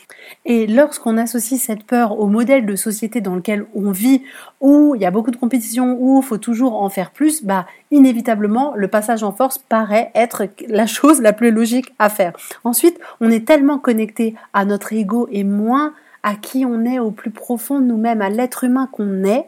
Et 0.45 0.67
lorsqu'on 0.67 1.17
associe 1.17 1.61
cette 1.61 1.85
peur 1.85 2.19
au 2.19 2.27
modèle 2.27 2.67
de 2.67 2.77
société 2.77 3.21
dans 3.21 3.35
lequel 3.35 3.67
on 3.75 3.91
vit, 3.91 4.23
où 4.61 4.95
il 4.95 5.03
y 5.03 5.07
a 5.07 5.11
beaucoup 5.11 5.31
de 5.31 5.37
compétition, 5.37 5.97
où 6.01 6.21
il 6.21 6.25
faut 6.25 6.39
toujours 6.39 6.83
en 6.83 6.89
faire 6.89 7.11
plus, 7.11 7.45
bah 7.45 7.67
inévitablement 7.91 8.75
le 8.77 8.89
passage 8.89 9.23
en 9.23 9.33
force 9.33 9.59
paraît 9.59 10.11
être 10.15 10.45
la 10.69 10.87
chose 10.87 11.21
la 11.21 11.33
plus 11.33 11.51
logique 11.51 11.95
à 11.99 12.09
faire. 12.09 12.33
Ensuite, 12.65 12.99
on 13.21 13.31
est 13.31 13.47
tellement 13.47 13.79
connecté 13.79 14.35
à 14.53 14.65
notre 14.65 14.93
ego 14.93 15.29
et 15.31 15.45
moins 15.45 15.95
à 16.23 16.35
qui 16.35 16.65
on 16.67 16.85
est 16.85 16.99
au 16.99 17.11
plus 17.11 17.31
profond 17.31 17.81
de 17.81 17.85
nous-mêmes, 17.87 18.23
à 18.23 18.29
l'être 18.29 18.65
humain 18.65 18.89
qu'on 18.91 19.25
est, 19.25 19.47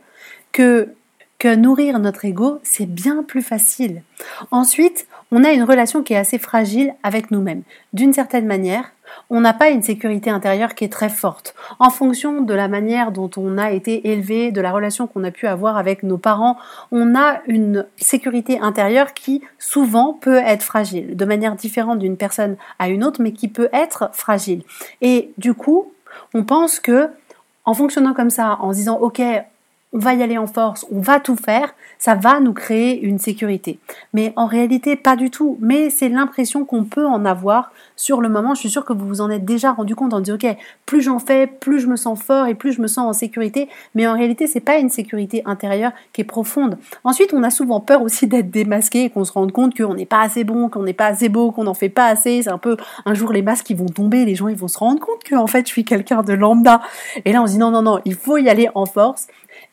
que 0.52 0.94
que 1.40 1.56
nourrir 1.56 1.98
notre 1.98 2.26
ego, 2.26 2.60
c'est 2.62 2.86
bien 2.86 3.24
plus 3.24 3.40
facile. 3.40 4.02
Ensuite, 4.50 5.08
on 5.32 5.42
a 5.42 5.52
une 5.52 5.64
relation 5.64 6.02
qui 6.02 6.12
est 6.12 6.18
assez 6.18 6.38
fragile 6.38 6.94
avec 7.02 7.30
nous-mêmes. 7.30 7.62
D'une 7.94 8.12
certaine 8.12 8.46
manière, 8.46 8.92
on 9.30 9.40
n'a 9.40 9.54
pas 9.54 9.70
une 9.70 9.82
sécurité 9.82 10.28
intérieure 10.28 10.74
qui 10.74 10.84
est 10.84 10.92
très 10.92 11.08
forte. 11.08 11.54
En 11.78 11.88
fonction 11.88 12.42
de 12.42 12.52
la 12.52 12.68
manière 12.68 13.10
dont 13.10 13.30
on 13.38 13.56
a 13.56 13.72
été 13.72 14.12
élevé, 14.12 14.52
de 14.52 14.60
la 14.60 14.70
relation 14.70 15.06
qu'on 15.06 15.24
a 15.24 15.30
pu 15.30 15.46
avoir 15.46 15.78
avec 15.78 16.02
nos 16.02 16.18
parents, 16.18 16.58
on 16.92 17.14
a 17.16 17.40
une 17.46 17.86
sécurité 17.96 18.60
intérieure 18.60 19.14
qui 19.14 19.42
souvent 19.58 20.12
peut 20.12 20.42
être 20.44 20.62
fragile, 20.62 21.16
de 21.16 21.24
manière 21.24 21.56
différente 21.56 22.00
d'une 22.00 22.18
personne 22.18 22.56
à 22.78 22.90
une 22.90 23.02
autre, 23.02 23.22
mais 23.22 23.32
qui 23.32 23.48
peut 23.48 23.70
être 23.72 24.10
fragile. 24.12 24.62
Et 25.00 25.30
du 25.38 25.54
coup, 25.54 25.90
on 26.34 26.44
pense 26.44 26.80
que 26.80 27.08
en 27.64 27.74
fonctionnant 27.74 28.14
comme 28.14 28.30
ça, 28.30 28.58
en 28.60 28.72
se 28.72 28.78
disant 28.78 28.98
ok, 28.98 29.22
on 29.92 29.98
va 29.98 30.14
y 30.14 30.22
aller 30.22 30.38
en 30.38 30.46
force, 30.46 30.86
on 30.92 31.00
va 31.00 31.18
tout 31.18 31.34
faire, 31.34 31.74
ça 31.98 32.14
va 32.14 32.38
nous 32.38 32.52
créer 32.52 33.00
une 33.00 33.18
sécurité. 33.18 33.80
Mais 34.12 34.32
en 34.36 34.46
réalité, 34.46 34.94
pas 34.94 35.16
du 35.16 35.30
tout. 35.30 35.58
Mais 35.60 35.90
c'est 35.90 36.08
l'impression 36.08 36.64
qu'on 36.64 36.84
peut 36.84 37.06
en 37.06 37.24
avoir 37.24 37.72
sur 37.96 38.20
le 38.20 38.28
moment. 38.28 38.54
Je 38.54 38.60
suis 38.60 38.70
sûre 38.70 38.84
que 38.84 38.92
vous 38.92 39.06
vous 39.06 39.20
en 39.20 39.30
êtes 39.30 39.44
déjà 39.44 39.72
rendu 39.72 39.96
compte 39.96 40.14
en 40.14 40.20
disant, 40.20 40.36
ok, 40.36 40.56
plus 40.86 41.02
j'en 41.02 41.18
fais, 41.18 41.48
plus 41.48 41.80
je 41.80 41.88
me 41.88 41.96
sens 41.96 42.22
fort 42.22 42.46
et 42.46 42.54
plus 42.54 42.72
je 42.72 42.80
me 42.80 42.86
sens 42.86 43.04
en 43.04 43.12
sécurité. 43.12 43.68
Mais 43.96 44.06
en 44.06 44.14
réalité, 44.14 44.46
c'est 44.46 44.60
pas 44.60 44.78
une 44.78 44.90
sécurité 44.90 45.42
intérieure 45.44 45.92
qui 46.12 46.20
est 46.20 46.24
profonde. 46.24 46.78
Ensuite, 47.02 47.34
on 47.34 47.42
a 47.42 47.50
souvent 47.50 47.80
peur 47.80 48.02
aussi 48.02 48.28
d'être 48.28 48.50
démasqué 48.50 49.04
et 49.04 49.10
qu'on 49.10 49.24
se 49.24 49.32
rende 49.32 49.50
compte 49.50 49.76
qu'on 49.76 49.94
n'est 49.94 50.06
pas 50.06 50.20
assez 50.20 50.44
bon, 50.44 50.68
qu'on 50.68 50.84
n'est 50.84 50.92
pas 50.92 51.06
assez 51.06 51.28
beau, 51.28 51.50
qu'on 51.50 51.64
n'en 51.64 51.74
fait 51.74 51.88
pas 51.88 52.06
assez. 52.06 52.42
C'est 52.44 52.50
un 52.50 52.58
peu, 52.58 52.76
un 53.06 53.14
jour, 53.14 53.32
les 53.32 53.42
masques, 53.42 53.68
ils 53.70 53.76
vont 53.76 53.86
tomber, 53.86 54.24
les 54.24 54.36
gens, 54.36 54.46
ils 54.46 54.56
vont 54.56 54.68
se 54.68 54.78
rendre 54.78 55.00
compte 55.00 55.24
que, 55.24 55.34
en 55.34 55.48
fait, 55.48 55.66
je 55.66 55.72
suis 55.72 55.84
quelqu'un 55.84 56.22
de 56.22 56.32
lambda. 56.32 56.80
Et 57.24 57.32
là, 57.32 57.42
on 57.42 57.46
se 57.46 57.52
dit, 57.52 57.58
non, 57.58 57.72
non, 57.72 57.82
non, 57.82 58.00
il 58.04 58.14
faut 58.14 58.36
y 58.36 58.48
aller 58.48 58.68
en 58.76 58.86
force 58.86 59.26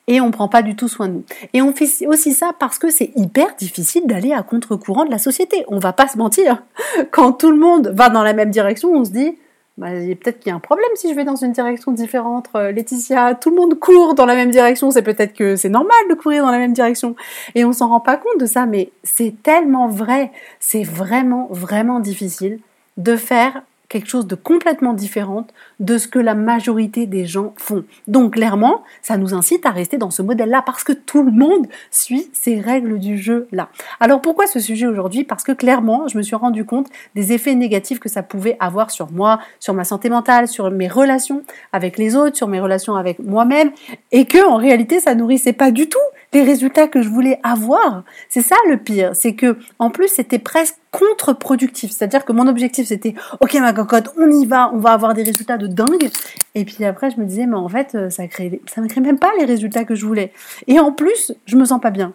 et 0.08 0.22
on 0.22 0.32
prend 0.32 0.48
pas 0.48 0.62
du 0.62 0.75
tout 0.75 0.88
soin 0.88 1.08
de 1.08 1.13
nous. 1.13 1.24
Et 1.53 1.62
on 1.62 1.74
fait 1.74 2.08
aussi 2.08 2.34
ça 2.34 2.51
parce 2.58 2.79
que 2.79 2.89
c'est 2.89 3.12
hyper 3.15 3.56
difficile 3.58 4.08
d'aller 4.08 4.34
à 4.34 4.41
contre-courant 4.44 5.06
de 5.06 5.12
la 5.12 5.17
société. 5.17 5.65
On 5.67 5.79
va 5.79 5.94
pas 5.94 6.08
se 6.08 6.17
mentir. 6.17 6.63
Quand 7.12 7.34
tout 7.34 7.51
le 7.51 7.58
monde 7.58 7.91
va 7.94 8.10
dans 8.10 8.24
la 8.24 8.34
même 8.34 8.50
direction, 8.50 8.91
on 8.94 9.03
se 9.03 9.12
dit 9.12 9.38
bah, 9.77 9.89
peut-être 9.91 10.39
qu'il 10.39 10.50
y 10.50 10.53
a 10.53 10.56
un 10.56 10.60
problème 10.60 10.89
si 10.96 11.10
je 11.10 11.13
vais 11.13 11.24
dans 11.24 11.36
une 11.36 11.51
direction 11.51 11.91
différente. 11.91 12.48
Euh, 12.56 12.72
Laetitia, 12.72 13.36
tout 13.36 13.51
le 13.51 13.58
monde 13.58 13.77
court 13.77 14.15
dans 14.15 14.25
la 14.25 14.34
même 14.34 14.50
direction, 14.50 14.89
c'est 14.89 15.03
peut-être 15.03 15.34
que 15.34 15.56
c'est 15.56 15.70
normal 15.70 15.98
de 16.10 16.15
courir 16.15 16.44
dans 16.44 16.51
la 16.51 16.58
même 16.58 16.74
direction. 16.74 17.15
Et 17.53 17.63
on 17.63 17.74
s'en 17.74 17.89
rend 17.89 18.00
pas 18.00 18.17
compte 18.17 18.39
de 18.39 18.48
ça, 18.48 18.65
mais 18.65 18.91
c'est 19.03 19.36
tellement 19.44 19.88
vrai. 19.88 20.32
C'est 20.60 20.84
vraiment, 20.84 21.48
vraiment 21.51 22.00
difficile 22.00 22.60
de 22.98 23.15
faire 23.15 23.62
quelque 23.89 24.10
chose 24.10 24.27
de 24.27 24.36
complètement 24.36 24.94
différent 24.94 25.48
de 25.79 25.98
ce 25.98 26.08
que 26.08 26.20
la 26.20 26.36
majorité 26.36 27.06
des 27.06 27.25
gens 27.25 27.53
font. 27.58 27.86
Donc 28.08 28.34
clairement, 28.34 28.84
ça 29.01 29.17
nous 29.17 29.34
incite 29.34 29.65
à 29.65 29.72
rester 29.72 29.98
dans 29.98 30.12
ce 30.12 30.22
modèle-là 30.22 30.62
parce 30.65 30.84
que 30.84 30.94
tout 30.94 31.24
le 31.24 31.32
monde 31.32 31.67
suit 31.91 32.29
ces 32.34 32.60
règles 32.60 33.00
du 33.00 33.17
jeu-là. 33.17 33.70
Alors 34.00 34.22
pourquoi 34.22 34.48
ce 34.48 34.60
sujet 34.60 34.88
aujourd'hui? 34.88 35.24
Parce 35.24 35.44
que 35.44 35.51
clairement, 35.51 36.08
je 36.08 36.17
me 36.17 36.24
suis 36.24 36.36
rendu 36.36 36.65
compte 36.65 36.88
des 37.15 37.32
effets 37.32 37.56
négatifs 37.56 38.00
que 38.00 38.10
ça 38.10 38.24
pouvait 38.24 38.58
avoir 38.60 38.91
sur 38.91 39.12
moi, 39.12 39.39
sur 39.60 39.74
ma 39.74 39.84
santé 39.84 40.10
mentale, 40.10 40.48
sur 40.48 40.70
mes 40.70 40.88
relations 40.88 41.44
avec 41.72 41.98
les 41.98 42.15
autres, 42.15 42.36
sur 42.36 42.48
mes 42.48 42.60
relations 42.60 42.96
avec 42.96 43.20
moi-même, 43.20 43.72
et 44.12 44.25
que 44.25 44.46
en 44.46 44.58
réalité, 44.58 45.00
ça 45.00 45.15
nourrissait 45.15 45.53
pas 45.53 45.72
du 45.72 45.88
tout 45.88 45.98
les 46.34 46.44
résultats 46.44 46.88
que 46.88 47.02
je 47.02 47.10
voulais 47.10 47.40
avoir. 47.44 48.04
C'est 48.30 48.42
ça 48.42 48.56
le 48.70 48.78
pire, 48.78 49.12
c'est 49.16 49.34
que 49.34 49.58
en 49.80 49.90
plus 49.90 50.08
c'était 50.08 50.40
presque 50.40 50.76
contre-productif. 50.92 51.92
C'est-à-dire 51.92 52.26
que 52.26 52.32
mon 52.32 52.48
objectif 52.48 52.88
c'était 52.88 53.16
OK 53.40 53.54
ma 53.56 53.74
cocotte, 53.74 54.10
on 54.18 54.30
y 54.30 54.46
va, 54.46 54.72
on 54.74 54.80
va 54.80 54.92
avoir 54.92 55.14
des 55.14 55.24
résultats 55.24 55.58
de 55.58 55.68
dingue. 55.68 56.10
Et 56.56 56.66
puis 56.66 56.84
après 56.86 57.12
je 57.12 57.20
me 57.20 57.26
disais 57.26 57.46
mais 57.46 57.56
en 57.56 57.70
fait 57.70 57.96
euh, 57.96 58.10
ça 58.10 58.28
crée 58.28 58.62
ça 58.68 58.82
me 58.82 58.88
crée 58.88 59.02
même 59.02 59.20
pas 59.20 59.32
les 59.40 59.46
résultats 59.46 59.86
que 59.86 59.96
je 59.96 60.06
voulais. 60.06 60.32
Et 60.68 60.80
en 60.80 60.92
plus, 60.92 61.34
je 61.46 61.56
me 61.56 61.66
sens 61.66 61.82
pas 61.82 61.92
bien. 61.92 62.14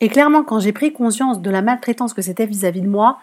Et 0.00 0.08
clairement 0.08 0.44
quand 0.44 0.60
j'ai 0.60 0.72
pris 0.72 0.92
conscience 0.92 1.40
de 1.40 1.50
la 1.50 1.62
maltraitance 1.62 2.14
que 2.14 2.22
c'était 2.22 2.46
vis-à-vis 2.46 2.82
de 2.82 2.88
moi, 2.88 3.18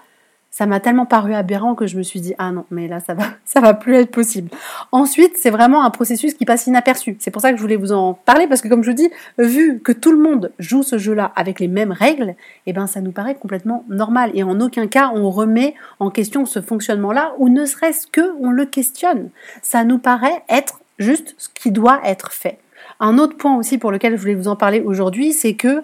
ça 0.53 0.67
m'a 0.67 0.79
tellement 0.79 1.07
paru 1.07 1.33
aberrant 1.33 1.73
que 1.73 1.87
je 1.87 1.97
me 1.97 2.03
suis 2.03 2.21
dit 2.21 2.35
ah 2.37 2.51
non 2.51 2.65
mais 2.69 2.87
là 2.87 2.99
ça 2.99 3.15
va 3.15 3.23
ça 3.45 3.59
va 3.59 3.73
plus 3.73 3.95
être 3.95 4.11
possible. 4.11 4.51
Ensuite 4.91 5.33
c'est 5.35 5.49
vraiment 5.49 5.83
un 5.83 5.89
processus 5.89 6.35
qui 6.35 6.45
passe 6.45 6.67
inaperçu. 6.67 7.17
C'est 7.19 7.31
pour 7.31 7.41
ça 7.41 7.51
que 7.51 7.57
je 7.57 7.61
voulais 7.61 7.75
vous 7.75 7.91
en 7.91 8.13
parler 8.13 8.47
parce 8.47 8.61
que 8.61 8.67
comme 8.67 8.83
je 8.83 8.91
vous 8.91 8.95
dis 8.95 9.09
vu 9.39 9.79
que 9.79 9.91
tout 9.91 10.11
le 10.11 10.19
monde 10.19 10.51
joue 10.59 10.83
ce 10.83 10.99
jeu-là 10.99 11.33
avec 11.35 11.59
les 11.59 11.67
mêmes 11.67 11.91
règles, 11.91 12.35
eh 12.67 12.73
ben 12.73 12.85
ça 12.85 13.01
nous 13.01 13.11
paraît 13.11 13.33
complètement 13.33 13.83
normal 13.89 14.29
et 14.35 14.43
en 14.43 14.61
aucun 14.61 14.85
cas 14.85 15.11
on 15.15 15.31
remet 15.31 15.73
en 15.99 16.11
question 16.11 16.45
ce 16.45 16.61
fonctionnement-là 16.61 17.33
ou 17.39 17.49
ne 17.49 17.65
serait-ce 17.65 18.05
que 18.05 18.21
on 18.39 18.51
le 18.51 18.65
questionne. 18.65 19.31
Ça 19.63 19.83
nous 19.83 19.97
paraît 19.97 20.43
être 20.49 20.81
juste 20.99 21.33
ce 21.39 21.49
qui 21.49 21.71
doit 21.71 21.99
être 22.05 22.31
fait. 22.31 22.59
Un 22.99 23.17
autre 23.17 23.37
point 23.37 23.57
aussi 23.57 23.79
pour 23.79 23.91
lequel 23.91 24.15
je 24.15 24.21
voulais 24.21 24.35
vous 24.35 24.47
en 24.47 24.55
parler 24.55 24.81
aujourd'hui, 24.81 25.33
c'est 25.33 25.55
que 25.55 25.83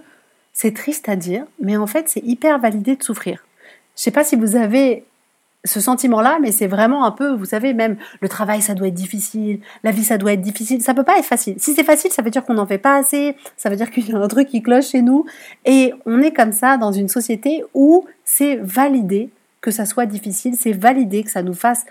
c'est 0.53 0.75
triste 0.75 1.09
à 1.09 1.15
dire, 1.15 1.45
mais 1.59 1.75
en 1.75 1.87
fait 1.87 2.07
c'est 2.07 2.23
hyper 2.23 2.59
validé 2.59 2.95
de 2.95 3.03
souffrir. 3.03 3.43
Je 3.99 4.03
sais 4.05 4.11
pas 4.11 4.23
si 4.23 4.37
vous 4.37 4.55
avez 4.55 5.03
ce 5.65 5.81
sentiment-là, 5.81 6.39
mais 6.41 6.53
c'est 6.53 6.67
vraiment 6.67 7.03
un 7.03 7.11
peu, 7.11 7.33
vous 7.33 7.43
savez, 7.43 7.73
même 7.73 7.97
le 8.21 8.29
travail, 8.29 8.61
ça 8.61 8.73
doit 8.73 8.87
être 8.87 8.93
difficile, 8.93 9.59
la 9.83 9.91
vie, 9.91 10.05
ça 10.05 10.17
doit 10.17 10.31
être 10.31 10.39
difficile. 10.39 10.81
Ça 10.81 10.93
peut 10.93 11.03
pas 11.03 11.19
être 11.19 11.25
facile. 11.25 11.55
Si 11.57 11.73
c'est 11.73 11.83
facile, 11.83 12.09
ça 12.13 12.21
veut 12.21 12.29
dire 12.29 12.45
qu'on 12.45 12.53
n'en 12.53 12.65
fait 12.65 12.77
pas 12.77 12.95
assez, 12.95 13.35
ça 13.57 13.69
veut 13.69 13.75
dire 13.75 13.91
qu'il 13.91 14.07
y 14.07 14.13
a 14.13 14.17
un 14.17 14.27
truc 14.29 14.47
qui 14.47 14.61
cloche 14.61 14.91
chez 14.91 15.01
nous. 15.01 15.25
Et 15.65 15.93
on 16.05 16.21
est 16.21 16.31
comme 16.31 16.53
ça 16.53 16.77
dans 16.77 16.93
une 16.93 17.09
société 17.09 17.61
où 17.73 18.05
c'est 18.23 18.55
validé 18.55 19.31
que 19.59 19.69
ça 19.69 19.83
soit 19.83 20.05
difficile, 20.05 20.55
c'est 20.57 20.71
validé 20.71 21.25
que 21.25 21.31
ça 21.31 21.43
nous 21.43 21.53
fasse 21.53 21.85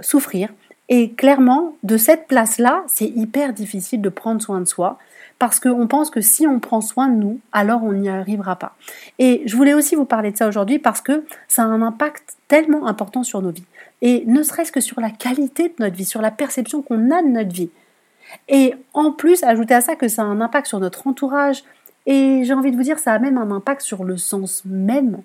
souffrir. 0.00 0.48
Et 0.88 1.12
clairement, 1.12 1.76
de 1.82 1.96
cette 1.96 2.26
place-là, 2.26 2.82
c'est 2.86 3.06
hyper 3.08 3.52
difficile 3.52 4.00
de 4.00 4.08
prendre 4.08 4.40
soin 4.40 4.60
de 4.60 4.66
soi 4.66 4.98
parce 5.38 5.60
qu'on 5.60 5.86
pense 5.86 6.10
que 6.10 6.20
si 6.20 6.46
on 6.46 6.58
prend 6.58 6.80
soin 6.80 7.08
de 7.08 7.14
nous, 7.14 7.40
alors 7.52 7.84
on 7.84 7.92
n'y 7.92 8.08
arrivera 8.08 8.56
pas. 8.56 8.74
Et 9.18 9.42
je 9.46 9.56
voulais 9.56 9.74
aussi 9.74 9.94
vous 9.94 10.04
parler 10.04 10.32
de 10.32 10.36
ça 10.36 10.48
aujourd'hui 10.48 10.78
parce 10.78 11.00
que 11.00 11.24
ça 11.46 11.62
a 11.62 11.66
un 11.66 11.82
impact 11.82 12.36
tellement 12.48 12.86
important 12.86 13.22
sur 13.22 13.40
nos 13.40 13.50
vies. 13.50 13.66
Et 14.02 14.24
ne 14.26 14.42
serait-ce 14.42 14.72
que 14.72 14.80
sur 14.80 15.00
la 15.00 15.10
qualité 15.10 15.68
de 15.68 15.74
notre 15.78 15.94
vie, 15.94 16.04
sur 16.04 16.22
la 16.22 16.30
perception 16.30 16.82
qu'on 16.82 17.10
a 17.10 17.22
de 17.22 17.28
notre 17.28 17.52
vie. 17.52 17.70
Et 18.48 18.74
en 18.94 19.12
plus, 19.12 19.42
ajouter 19.44 19.74
à 19.74 19.80
ça 19.80 19.94
que 19.94 20.08
ça 20.08 20.22
a 20.22 20.26
un 20.26 20.40
impact 20.40 20.66
sur 20.66 20.80
notre 20.80 21.06
entourage. 21.06 21.62
Et 22.06 22.42
j'ai 22.44 22.54
envie 22.54 22.72
de 22.72 22.76
vous 22.76 22.82
dire, 22.82 22.98
ça 22.98 23.12
a 23.12 23.18
même 23.18 23.38
un 23.38 23.50
impact 23.50 23.82
sur 23.82 24.04
le 24.04 24.16
sens 24.16 24.62
même 24.64 25.22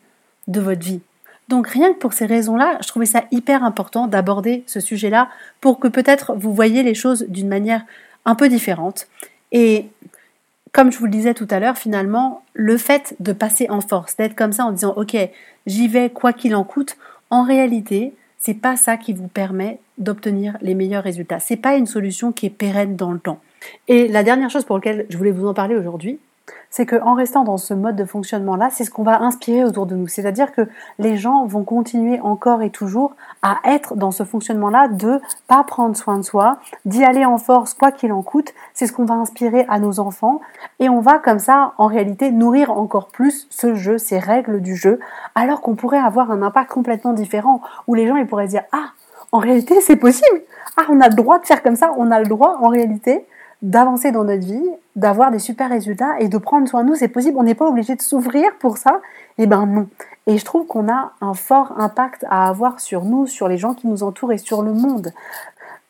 de 0.48 0.60
votre 0.60 0.84
vie. 0.86 1.01
Donc 1.50 1.67
rien 1.67 1.93
que 1.93 2.00
pour 2.00 2.13
ces 2.13 2.25
raisons-là, 2.25 2.77
je 2.81 2.88
trouvais 2.88 3.05
ça 3.05 3.25
hyper 3.31 3.63
important 3.63 4.07
d'aborder 4.07 4.63
ce 4.65 4.79
sujet-là 4.79 5.29
pour 5.62 5.79
que 5.79 5.88
peut-être 5.88 6.33
vous 6.35 6.53
voyez 6.53 6.83
les 6.83 6.93
choses 6.93 7.25
d'une 7.27 7.47
manière 7.47 7.83
un 8.25 8.35
peu 8.35 8.50
différente. 8.50 9.07
Et 9.51 9.88
comme 10.71 10.91
je 10.91 10.97
vous 10.97 11.05
le 11.05 11.12
disais 11.12 11.33
tout 11.33 11.47
à 11.50 11.59
l'heure, 11.59 11.77
finalement, 11.77 12.43
le 12.53 12.77
fait 12.77 13.15
de 13.19 13.33
passer 13.33 13.69
en 13.69 13.81
force, 13.81 14.17
d'être 14.17 14.35
comme 14.35 14.53
ça 14.53 14.65
en 14.65 14.71
disant 14.71 14.93
OK, 14.95 15.15
j'y 15.67 15.88
vais 15.88 16.09
quoi 16.09 16.33
qu'il 16.33 16.55
en 16.55 16.63
coûte, 16.63 16.97
en 17.29 17.43
réalité, 17.43 18.13
c'est 18.39 18.53
pas 18.55 18.75
ça 18.75 18.97
qui 18.97 19.13
vous 19.13 19.27
permet 19.27 19.79
d'obtenir 19.97 20.57
les 20.62 20.75
meilleurs 20.75 21.03
résultats. 21.03 21.39
C'est 21.39 21.55
pas 21.57 21.75
une 21.75 21.85
solution 21.85 22.31
qui 22.31 22.47
est 22.47 22.50
pérenne 22.50 22.95
dans 22.95 23.12
le 23.12 23.19
temps. 23.19 23.39
Et 23.88 24.07
la 24.07 24.23
dernière 24.23 24.50
chose 24.50 24.65
pour 24.65 24.77
laquelle 24.77 25.05
je 25.09 25.17
voulais 25.17 25.31
vous 25.31 25.47
en 25.47 25.53
parler 25.53 25.75
aujourd'hui, 25.75 26.19
c'est 26.69 26.88
qu'en 26.88 27.13
restant 27.13 27.43
dans 27.43 27.57
ce 27.57 27.73
mode 27.75 27.95
de 27.95 28.03
fonctionnement-là, 28.03 28.69
c'est 28.71 28.83
ce 28.83 28.89
qu'on 28.89 29.03
va 29.03 29.21
inspirer 29.21 29.63
autour 29.63 29.85
de 29.85 29.95
nous. 29.95 30.07
C'est-à-dire 30.07 30.51
que 30.51 30.67
les 30.97 31.17
gens 31.17 31.45
vont 31.45 31.63
continuer 31.63 32.19
encore 32.19 32.63
et 32.63 32.71
toujours 32.71 33.15
à 33.43 33.59
être 33.63 33.95
dans 33.95 34.09
ce 34.09 34.23
fonctionnement-là 34.23 34.88
de 34.88 35.21
pas 35.47 35.63
prendre 35.63 35.95
soin 35.95 36.17
de 36.17 36.23
soi, 36.23 36.57
d'y 36.85 37.03
aller 37.03 37.25
en 37.25 37.38
force 37.38 37.75
quoi 37.75 37.91
qu'il 37.91 38.12
en 38.12 38.23
coûte. 38.23 38.53
C'est 38.73 38.88
ce 38.88 38.91
qu'on 38.91 39.05
va 39.05 39.13
inspirer 39.13 39.65
à 39.69 39.77
nos 39.77 40.00
enfants 40.00 40.41
et 40.79 40.89
on 40.89 41.00
va 41.00 41.19
comme 41.19 41.39
ça, 41.39 41.73
en 41.77 41.85
réalité, 41.85 42.31
nourrir 42.31 42.71
encore 42.71 43.09
plus 43.09 43.47
ce 43.51 43.75
jeu, 43.75 44.00
ces 44.00 44.17
règles 44.17 44.59
du 44.59 44.75
jeu, 44.75 45.00
alors 45.35 45.62
qu'on 45.62 45.75
pourrait 45.75 46.00
avoir 46.00 46.31
un 46.31 46.41
impact 46.41 46.71
complètement 46.71 47.13
différent 47.13 47.62
où 47.88 47.93
les 47.93 48.07
gens 48.07 48.15
ils 48.15 48.25
pourraient 48.25 48.47
dire 48.47 48.63
ah 48.71 48.88
en 49.31 49.38
réalité 49.38 49.79
c'est 49.81 49.95
possible, 49.95 50.41
ah 50.77 50.85
on 50.89 51.00
a 51.01 51.09
le 51.09 51.15
droit 51.15 51.39
de 51.39 51.45
faire 51.45 51.62
comme 51.62 51.75
ça, 51.75 51.93
on 51.97 52.09
a 52.12 52.19
le 52.19 52.25
droit 52.25 52.57
en 52.62 52.69
réalité 52.69 53.27
d'avancer 53.63 54.12
dans 54.12 54.25
notre 54.25 54.46
vie, 54.46 54.70
d'avoir 54.96 55.32
des 55.32 55.39
super 55.39 55.70
résultats 55.70 56.20
et 56.20 56.27
de 56.27 56.38
prendre 56.38 56.67
soin 56.67 56.84
de 56.84 56.89
nous, 56.89 56.96
c'est 56.96 57.08
possible. 57.08 57.38
On 57.39 57.43
n'est 57.43 57.55
pas 57.55 57.67
obligé 57.67 57.96
de 57.96 58.01
s'ouvrir 58.01 58.51
pour 58.60 58.77
ça. 58.77 59.01
Eh 59.39 59.48
ben 59.48 59.65
non. 59.65 59.88
Et 60.27 60.38
je 60.38 60.46
trouve 60.46 60.67
qu'on 60.67 60.89
a 60.89 61.13
un 61.22 61.34
fort 61.34 61.74
impact 61.77 62.25
à 62.29 62.48
avoir 62.48 62.79
sur 62.79 63.05
nous, 63.05 63.25
sur 63.25 63.48
les 63.48 63.58
gens 63.58 63.74
qui 63.74 63.88
nous 63.88 64.03
entourent 64.03 64.34
et 64.34 64.38
sur 64.38 64.62
le 64.62 64.74
monde. 64.74 65.12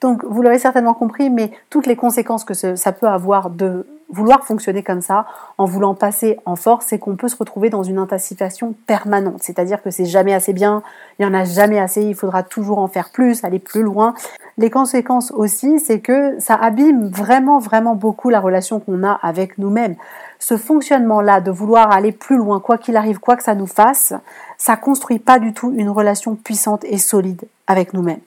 Donc, 0.02 0.24
vous 0.24 0.42
l'avez 0.42 0.60
certainement 0.60 0.94
compris, 0.94 1.30
mais 1.30 1.52
toutes 1.70 1.88
les 1.88 1.96
conséquences 1.96 2.44
que 2.44 2.54
ça 2.54 2.92
peut 2.92 3.08
avoir 3.08 3.50
de 3.50 3.86
vouloir 4.10 4.44
fonctionner 4.44 4.84
comme 4.84 5.02
ça, 5.02 5.26
en 5.58 5.66
voulant 5.66 5.96
passer 5.96 6.40
en 6.46 6.56
force, 6.56 6.86
c'est 6.90 7.00
qu'on 7.00 7.16
peut 7.16 7.28
se 7.28 7.36
retrouver 7.36 7.70
dans 7.70 7.84
une 7.84 7.98
intensification 7.98 8.76
permanente. 8.88 9.42
C'est-à-dire 9.42 9.82
que 9.82 9.92
c'est 9.92 10.06
jamais 10.06 10.34
assez 10.34 10.54
bien, 10.54 10.84
il 11.20 11.24
y 11.24 11.26
en 11.26 11.34
a 11.34 11.44
jamais 11.46 11.80
assez, 11.80 12.04
il 12.04 12.16
faudra 12.16 12.44
toujours 12.44 12.80
en 12.80 12.88
faire 12.88 13.10
plus, 13.10 13.44
aller 13.44 13.60
plus 13.60 13.84
loin. 13.84 14.14
Les 14.58 14.70
conséquences 14.70 15.32
aussi, 15.32 15.80
c'est 15.80 16.00
que 16.00 16.40
ça 16.40 16.56
abîme 16.56 17.08
vraiment, 17.08 17.60
vraiment 17.60 17.96
beaucoup 17.96 18.30
la 18.30 18.40
relation 18.40 18.80
qu'on 18.80 19.04
a 19.04 19.14
avec 19.22 19.58
nous-mêmes. 19.58 19.96
Ce 20.40 20.58
fonctionnement-là 20.58 21.42
de 21.42 21.52
vouloir 21.52 21.92
aller 21.92 22.12
plus 22.12 22.38
loin, 22.38 22.60
quoi 22.60 22.78
qu'il 22.78 22.98
arrive, 22.98 23.20
quoi 23.20 23.36
que 23.36 23.44
ça 23.44 23.56
nous 23.56 23.68
fasse, 23.68 24.14
ça 24.58 24.76
construit 24.76 25.20
pas 25.20 25.40
du 25.40 25.54
tout 25.54 25.74
une 25.76 25.90
relation 25.90 26.36
puissante 26.36 26.84
et 26.84 26.98
solide 26.98 27.44
avec 27.68 27.94
nous-mêmes. 27.94 28.20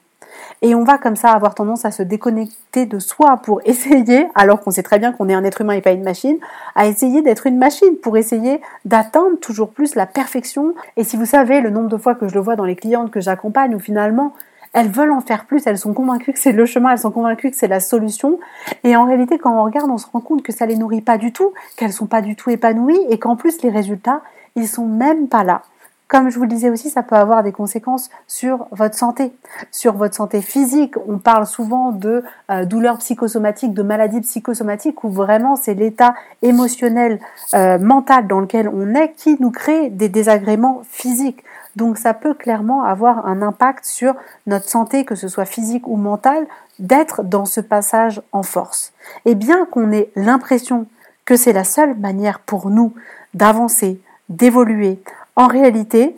Et 0.61 0.75
on 0.75 0.83
va 0.83 0.97
comme 0.97 1.15
ça 1.15 1.31
avoir 1.31 1.55
tendance 1.55 1.85
à 1.85 1.91
se 1.91 2.03
déconnecter 2.03 2.85
de 2.85 2.99
soi 2.99 3.37
pour 3.37 3.61
essayer, 3.65 4.27
alors 4.35 4.61
qu'on 4.61 4.71
sait 4.71 4.83
très 4.83 4.99
bien 4.99 5.11
qu'on 5.11 5.29
est 5.29 5.33
un 5.33 5.43
être 5.43 5.61
humain 5.61 5.73
et 5.73 5.81
pas 5.81 5.91
une 5.91 6.03
machine, 6.03 6.37
à 6.75 6.87
essayer 6.87 7.21
d'être 7.21 7.47
une 7.47 7.57
machine 7.57 7.95
pour 8.01 8.17
essayer 8.17 8.61
d'atteindre 8.85 9.37
toujours 9.39 9.69
plus 9.69 9.95
la 9.95 10.05
perfection. 10.05 10.73
Et 10.95 11.03
si 11.03 11.17
vous 11.17 11.25
savez 11.25 11.61
le 11.61 11.69
nombre 11.69 11.89
de 11.89 11.97
fois 11.97 12.15
que 12.15 12.27
je 12.27 12.33
le 12.33 12.41
vois 12.41 12.55
dans 12.55 12.65
les 12.65 12.75
clientes 12.75 13.11
que 13.11 13.21
j'accompagne, 13.21 13.75
où 13.75 13.79
finalement 13.79 14.33
elles 14.73 14.89
veulent 14.89 15.11
en 15.11 15.21
faire 15.21 15.45
plus, 15.45 15.65
elles 15.65 15.77
sont 15.77 15.93
convaincues 15.93 16.33
que 16.33 16.39
c'est 16.39 16.51
le 16.51 16.65
chemin, 16.65 16.91
elles 16.91 16.99
sont 16.99 17.11
convaincues 17.11 17.51
que 17.51 17.57
c'est 17.57 17.67
la 17.67 17.79
solution. 17.79 18.39
Et 18.83 18.95
en 18.95 19.05
réalité, 19.05 19.37
quand 19.37 19.51
on 19.51 19.63
regarde, 19.63 19.89
on 19.89 19.97
se 19.97 20.07
rend 20.11 20.19
compte 20.19 20.43
que 20.43 20.51
ça 20.51 20.65
les 20.65 20.75
nourrit 20.75 21.01
pas 21.01 21.17
du 21.17 21.31
tout, 21.31 21.53
qu'elles 21.77 21.93
sont 21.93 22.05
pas 22.05 22.21
du 22.21 22.35
tout 22.35 22.49
épanouies 22.49 22.99
et 23.09 23.17
qu'en 23.17 23.35
plus 23.35 23.61
les 23.63 23.69
résultats, 23.69 24.21
ils 24.55 24.67
sont 24.67 24.85
même 24.85 25.27
pas 25.27 25.43
là. 25.43 25.63
Comme 26.07 26.29
je 26.29 26.37
vous 26.37 26.43
le 26.43 26.49
disais 26.49 26.69
aussi, 26.69 26.89
ça 26.89 27.03
peut 27.03 27.17
avoir 27.17 27.43
des 27.43 27.51
conséquences 27.51 28.09
sur 28.27 28.67
votre 28.71 28.95
santé, 28.95 29.33
sur 29.71 29.93
votre 29.93 30.15
santé 30.15 30.41
physique. 30.41 30.95
On 31.05 31.17
parle 31.17 31.45
souvent 31.45 31.91
de 31.91 32.23
euh, 32.49 32.63
douleurs 32.63 32.99
psychosomatiques, 32.99 33.73
de 33.73 33.83
maladies 33.83 34.21
psychosomatiques, 34.21 35.03
où 35.03 35.09
vraiment 35.09 35.57
c'est 35.57 35.73
l'état 35.73 36.15
émotionnel, 36.41 37.19
euh, 37.53 37.77
mental 37.77 38.25
dans 38.27 38.39
lequel 38.39 38.69
on 38.69 38.95
est 38.95 39.13
qui 39.17 39.35
nous 39.41 39.51
crée 39.51 39.89
des 39.89 40.07
désagréments 40.07 40.81
physiques. 40.89 41.43
Donc 41.75 41.97
ça 41.97 42.13
peut 42.13 42.33
clairement 42.33 42.83
avoir 42.83 43.27
un 43.27 43.41
impact 43.41 43.83
sur 43.83 44.15
notre 44.45 44.69
santé, 44.69 45.03
que 45.03 45.15
ce 45.15 45.27
soit 45.27 45.45
physique 45.45 45.87
ou 45.87 45.97
mentale, 45.97 46.47
d'être 46.79 47.23
dans 47.23 47.45
ce 47.45 47.59
passage 47.59 48.21
en 48.31 48.43
force. 48.43 48.93
Et 49.25 49.35
bien 49.35 49.65
qu'on 49.65 49.91
ait 49.91 50.09
l'impression 50.15 50.87
que 51.25 51.35
c'est 51.35 51.53
la 51.53 51.65
seule 51.65 51.95
manière 51.95 52.39
pour 52.39 52.69
nous 52.69 52.93
d'avancer, 53.33 53.99
d'évoluer, 54.29 54.99
en 55.37 55.45
réalité, 55.45 56.17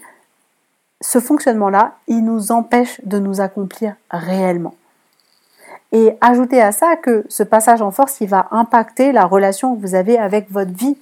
ce 1.01 1.19
fonctionnement-là, 1.19 1.97
il 2.07 2.23
nous 2.23 2.53
empêche 2.53 3.01
de 3.03 3.19
nous 3.19 3.41
accomplir 3.41 3.95
réellement. 4.09 4.75
Et 5.91 6.15
ajoutez 6.21 6.61
à 6.61 6.71
ça 6.71 6.95
que 6.95 7.25
ce 7.27 7.43
passage 7.43 7.81
en 7.81 7.91
force, 7.91 8.21
il 8.21 8.29
va 8.29 8.47
impacter 8.51 9.11
la 9.11 9.25
relation 9.25 9.75
que 9.75 9.81
vous 9.81 9.93
avez 9.93 10.17
avec 10.17 10.49
votre 10.51 10.71
vie. 10.71 10.97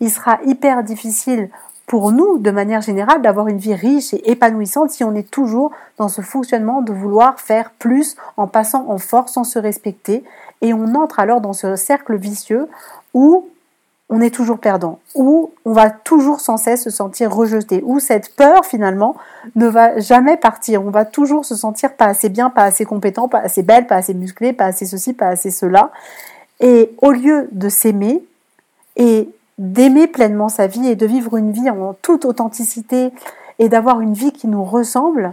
Il 0.00 0.10
sera 0.10 0.38
hyper 0.44 0.84
difficile 0.84 1.48
pour 1.86 2.12
nous, 2.12 2.36
de 2.38 2.50
manière 2.50 2.82
générale, 2.82 3.22
d'avoir 3.22 3.48
une 3.48 3.58
vie 3.58 3.74
riche 3.74 4.12
et 4.12 4.30
épanouissante 4.30 4.90
si 4.90 5.02
on 5.02 5.14
est 5.14 5.30
toujours 5.30 5.72
dans 5.96 6.08
ce 6.08 6.20
fonctionnement 6.20 6.82
de 6.82 6.92
vouloir 6.92 7.40
faire 7.40 7.70
plus 7.70 8.16
en 8.36 8.46
passant 8.46 8.90
en 8.90 8.98
force, 8.98 9.32
sans 9.32 9.44
se 9.44 9.58
respecter. 9.58 10.24
Et 10.60 10.74
on 10.74 10.94
entre 10.94 11.20
alors 11.20 11.40
dans 11.40 11.54
ce 11.54 11.76
cercle 11.76 12.16
vicieux 12.16 12.68
où 13.14 13.46
on 14.14 14.20
est 14.20 14.30
toujours 14.30 14.58
perdant, 14.58 14.98
ou 15.14 15.52
on 15.64 15.72
va 15.72 15.88
toujours 15.88 16.40
sans 16.40 16.58
cesse 16.58 16.84
se 16.84 16.90
sentir 16.90 17.34
rejeté, 17.34 17.82
ou 17.86 17.98
cette 17.98 18.36
peur 18.36 18.66
finalement 18.66 19.16
ne 19.56 19.66
va 19.66 19.98
jamais 20.00 20.36
partir, 20.36 20.84
on 20.84 20.90
va 20.90 21.06
toujours 21.06 21.46
se 21.46 21.54
sentir 21.54 21.94
pas 21.94 22.04
assez 22.04 22.28
bien, 22.28 22.50
pas 22.50 22.64
assez 22.64 22.84
compétent, 22.84 23.26
pas 23.26 23.38
assez 23.38 23.62
belle, 23.62 23.86
pas 23.86 23.96
assez 23.96 24.12
musclé, 24.12 24.52
pas 24.52 24.66
assez 24.66 24.84
ceci, 24.84 25.14
pas 25.14 25.28
assez 25.28 25.50
cela. 25.50 25.92
Et 26.60 26.94
au 27.00 27.10
lieu 27.10 27.48
de 27.52 27.70
s'aimer 27.70 28.22
et 28.96 29.30
d'aimer 29.56 30.06
pleinement 30.06 30.50
sa 30.50 30.66
vie 30.66 30.88
et 30.88 30.94
de 30.94 31.06
vivre 31.06 31.38
une 31.38 31.50
vie 31.50 31.70
en 31.70 31.94
toute 32.02 32.26
authenticité 32.26 33.12
et 33.58 33.70
d'avoir 33.70 34.02
une 34.02 34.12
vie 34.12 34.32
qui 34.32 34.46
nous 34.46 34.62
ressemble, 34.62 35.32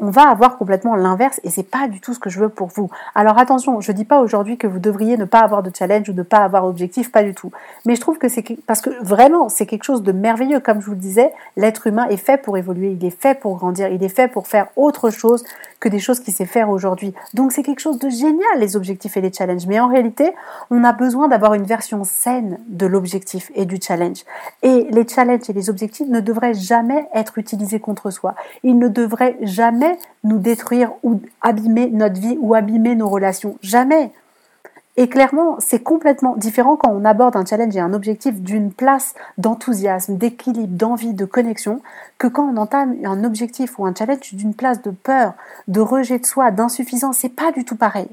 on 0.00 0.10
va 0.10 0.28
avoir 0.28 0.58
complètement 0.58 0.94
l'inverse 0.94 1.40
et 1.42 1.50
c'est 1.50 1.68
pas 1.68 1.88
du 1.88 2.00
tout 2.00 2.14
ce 2.14 2.20
que 2.20 2.30
je 2.30 2.38
veux 2.38 2.48
pour 2.48 2.68
vous. 2.68 2.90
Alors 3.14 3.38
attention, 3.38 3.80
je 3.80 3.92
dis 3.92 4.04
pas 4.04 4.20
aujourd'hui 4.20 4.56
que 4.56 4.66
vous 4.66 4.78
devriez 4.78 5.16
ne 5.16 5.24
pas 5.24 5.40
avoir 5.40 5.62
de 5.62 5.70
challenge 5.76 6.08
ou 6.08 6.12
ne 6.12 6.22
pas 6.22 6.38
avoir 6.38 6.64
d'objectif, 6.64 7.10
pas 7.10 7.24
du 7.24 7.34
tout. 7.34 7.50
Mais 7.84 7.96
je 7.96 8.00
trouve 8.00 8.18
que 8.18 8.28
c'est 8.28 8.44
parce 8.66 8.80
que 8.80 8.90
vraiment 9.02 9.48
c'est 9.48 9.66
quelque 9.66 9.84
chose 9.84 10.02
de 10.02 10.12
merveilleux. 10.12 10.60
Comme 10.60 10.80
je 10.80 10.86
vous 10.86 10.92
le 10.92 10.98
disais, 10.98 11.32
l'être 11.56 11.86
humain 11.86 12.06
est 12.08 12.16
fait 12.16 12.36
pour 12.36 12.56
évoluer, 12.56 12.96
il 12.98 13.04
est 13.04 13.18
fait 13.18 13.38
pour 13.38 13.56
grandir, 13.56 13.88
il 13.88 14.02
est 14.04 14.08
fait 14.08 14.28
pour 14.28 14.46
faire 14.46 14.68
autre 14.76 15.10
chose 15.10 15.44
que 15.80 15.88
des 15.88 15.98
choses 15.98 16.20
qu'il 16.20 16.34
sait 16.34 16.46
faire 16.46 16.70
aujourd'hui. 16.70 17.14
Donc 17.34 17.52
c'est 17.52 17.62
quelque 17.62 17.80
chose 17.80 17.98
de 17.98 18.08
génial 18.08 18.58
les 18.58 18.76
objectifs 18.76 19.16
et 19.16 19.20
les 19.20 19.32
challenges. 19.32 19.66
Mais 19.66 19.80
en 19.80 19.88
réalité, 19.88 20.32
on 20.70 20.84
a 20.84 20.92
besoin 20.92 21.28
d'avoir 21.28 21.54
une 21.54 21.64
version 21.64 22.04
saine 22.04 22.58
de 22.68 22.86
l'objectif 22.86 23.50
et 23.54 23.64
du 23.64 23.78
challenge. 23.80 24.24
Et 24.62 24.86
les 24.90 25.06
challenges 25.06 25.48
et 25.48 25.52
les 25.52 25.70
objectifs 25.70 26.08
ne 26.08 26.20
devraient 26.20 26.54
jamais 26.54 27.08
être 27.14 27.38
utilisés 27.38 27.80
contre 27.80 28.10
soi. 28.10 28.34
Ils 28.62 28.78
ne 28.78 28.88
devraient 28.88 29.36
jamais 29.42 29.98
nous 30.24 30.38
détruire 30.38 30.92
ou 31.02 31.20
abîmer 31.40 31.90
notre 31.90 32.20
vie 32.20 32.36
ou 32.40 32.54
abîmer 32.54 32.94
nos 32.94 33.08
relations. 33.08 33.56
Jamais. 33.62 34.12
Et 35.00 35.08
clairement, 35.08 35.54
c'est 35.60 35.78
complètement 35.78 36.34
différent 36.34 36.74
quand 36.74 36.90
on 36.90 37.04
aborde 37.04 37.36
un 37.36 37.44
challenge 37.44 37.76
et 37.76 37.78
un 37.78 37.92
objectif 37.92 38.40
d'une 38.40 38.72
place 38.72 39.14
d'enthousiasme, 39.38 40.16
d'équilibre, 40.16 40.76
d'envie, 40.76 41.14
de 41.14 41.24
connexion, 41.24 41.80
que 42.18 42.26
quand 42.26 42.52
on 42.52 42.56
entame 42.56 42.96
un 43.04 43.22
objectif 43.22 43.78
ou 43.78 43.86
un 43.86 43.94
challenge 43.94 44.34
d'une 44.34 44.54
place 44.54 44.82
de 44.82 44.90
peur, 44.90 45.34
de 45.68 45.80
rejet 45.80 46.18
de 46.18 46.26
soi, 46.26 46.50
d'insuffisance. 46.50 47.18
C'est 47.18 47.28
pas 47.28 47.52
du 47.52 47.64
tout 47.64 47.76
pareil. 47.76 48.08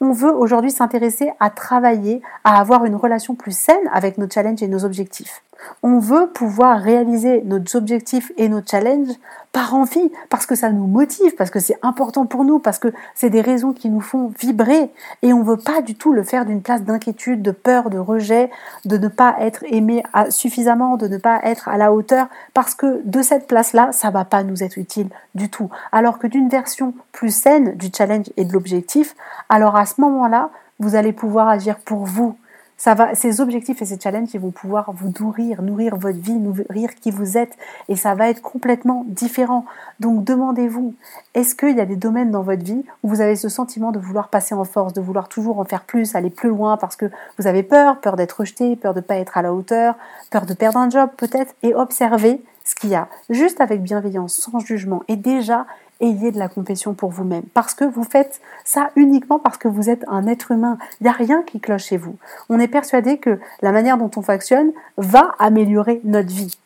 On 0.00 0.12
veut 0.12 0.32
aujourd'hui 0.32 0.70
s'intéresser 0.70 1.32
à 1.40 1.50
travailler, 1.50 2.22
à 2.44 2.60
avoir 2.60 2.84
une 2.84 2.94
relation 2.94 3.34
plus 3.34 3.58
saine 3.58 3.90
avec 3.92 4.16
nos 4.16 4.30
challenges 4.30 4.62
et 4.62 4.68
nos 4.68 4.84
objectifs. 4.84 5.42
On 5.82 5.98
veut 5.98 6.28
pouvoir 6.28 6.80
réaliser 6.80 7.42
nos 7.42 7.60
objectifs 7.74 8.32
et 8.36 8.48
nos 8.48 8.62
challenges 8.64 9.14
par 9.52 9.74
envie, 9.74 10.10
parce 10.30 10.46
que 10.46 10.56
ça 10.56 10.70
nous 10.70 10.88
motive, 10.88 11.36
parce 11.36 11.50
que 11.50 11.60
c'est 11.60 11.78
important 11.82 12.26
pour 12.26 12.44
nous, 12.44 12.58
parce 12.58 12.80
que 12.80 12.92
c'est 13.14 13.30
des 13.30 13.40
raisons 13.40 13.72
qui 13.72 13.88
nous 13.88 14.00
font 14.00 14.32
vibrer. 14.40 14.90
Et 15.22 15.32
on 15.32 15.38
ne 15.38 15.44
veut 15.44 15.56
pas 15.56 15.80
du 15.80 15.94
tout 15.94 16.12
le 16.12 16.24
faire 16.24 16.44
d'une 16.44 16.60
place 16.60 16.82
d'inquiétude, 16.82 17.40
de 17.40 17.52
peur, 17.52 17.88
de 17.88 17.98
rejet, 17.98 18.50
de 18.84 18.98
ne 18.98 19.06
pas 19.06 19.36
être 19.38 19.62
aimé 19.68 20.02
suffisamment, 20.28 20.96
de 20.96 21.06
ne 21.06 21.18
pas 21.18 21.38
être 21.44 21.68
à 21.68 21.76
la 21.76 21.92
hauteur, 21.92 22.26
parce 22.52 22.74
que 22.74 23.00
de 23.04 23.22
cette 23.22 23.46
place-là, 23.46 23.92
ça 23.92 24.10
va 24.10 24.24
pas 24.24 24.42
nous 24.42 24.64
être 24.64 24.76
utile 24.76 25.08
du 25.36 25.48
tout. 25.48 25.70
Alors 25.92 26.18
que 26.18 26.26
d'une 26.26 26.48
version 26.48 26.92
plus 27.12 27.32
saine 27.32 27.76
du 27.76 27.90
challenge 27.96 28.30
et 28.36 28.44
de 28.44 28.52
l'objectif, 28.52 29.14
alors 29.48 29.76
à 29.76 29.86
ce 29.86 30.00
moment-là, 30.00 30.50
vous 30.80 30.96
allez 30.96 31.12
pouvoir 31.12 31.48
agir 31.48 31.78
pour 31.78 32.04
vous, 32.04 32.36
ça 32.84 33.14
ces 33.14 33.40
objectifs 33.40 33.80
et 33.80 33.86
ces 33.86 33.98
challenges, 33.98 34.28
ils 34.34 34.40
vont 34.40 34.50
pouvoir 34.50 34.92
vous 34.92 35.10
nourrir, 35.18 35.62
nourrir 35.62 35.96
votre 35.96 36.18
vie, 36.18 36.34
nourrir 36.34 36.94
qui 36.94 37.10
vous 37.10 37.38
êtes, 37.38 37.56
et 37.88 37.96
ça 37.96 38.14
va 38.14 38.28
être 38.28 38.42
complètement 38.42 39.06
différent. 39.08 39.64
Donc 40.00 40.22
demandez-vous, 40.22 40.92
est-ce 41.32 41.54
qu'il 41.54 41.74
y 41.78 41.80
a 41.80 41.86
des 41.86 41.96
domaines 41.96 42.30
dans 42.30 42.42
votre 42.42 42.62
vie 42.62 42.84
où 43.02 43.08
vous 43.08 43.22
avez 43.22 43.36
ce 43.36 43.48
sentiment 43.48 43.90
de 43.90 43.98
vouloir 43.98 44.28
passer 44.28 44.54
en 44.54 44.64
force, 44.64 44.92
de 44.92 45.00
vouloir 45.00 45.30
toujours 45.30 45.60
en 45.60 45.64
faire 45.64 45.84
plus, 45.84 46.14
aller 46.14 46.28
plus 46.28 46.50
loin, 46.50 46.76
parce 46.76 46.94
que 46.94 47.06
vous 47.38 47.46
avez 47.46 47.62
peur, 47.62 48.02
peur 48.02 48.16
d'être 48.16 48.40
rejeté, 48.40 48.76
peur 48.76 48.92
de 48.92 48.98
ne 48.98 49.04
pas 49.04 49.16
être 49.16 49.38
à 49.38 49.40
la 49.40 49.54
hauteur, 49.54 49.94
peur 50.30 50.44
de 50.44 50.52
perdre 50.52 50.78
un 50.78 50.90
job 50.90 51.08
peut-être, 51.16 51.54
et 51.62 51.74
observez 51.74 52.42
ce 52.64 52.74
qu'il 52.74 52.90
y 52.90 52.94
a, 52.94 53.08
juste 53.30 53.62
avec 53.62 53.82
bienveillance, 53.82 54.34
sans 54.34 54.58
jugement, 54.58 55.02
et 55.08 55.16
déjà 55.16 55.64
ayez 56.04 56.30
de 56.32 56.38
la 56.38 56.48
compassion 56.48 56.94
pour 56.94 57.10
vous-même. 57.10 57.44
Parce 57.54 57.74
que 57.74 57.84
vous 57.84 58.04
faites 58.04 58.40
ça 58.64 58.90
uniquement 58.96 59.38
parce 59.38 59.56
que 59.56 59.68
vous 59.68 59.90
êtes 59.90 60.04
un 60.08 60.26
être 60.26 60.52
humain. 60.52 60.78
Il 61.00 61.04
n'y 61.04 61.10
a 61.10 61.12
rien 61.12 61.42
qui 61.42 61.60
cloche 61.60 61.84
chez 61.84 61.96
vous. 61.96 62.16
On 62.48 62.58
est 62.58 62.68
persuadé 62.68 63.18
que 63.18 63.38
la 63.62 63.72
manière 63.72 63.98
dont 63.98 64.10
on 64.16 64.22
fonctionne 64.22 64.72
va 64.96 65.32
améliorer 65.38 66.00
notre 66.04 66.28
vie 66.28 66.58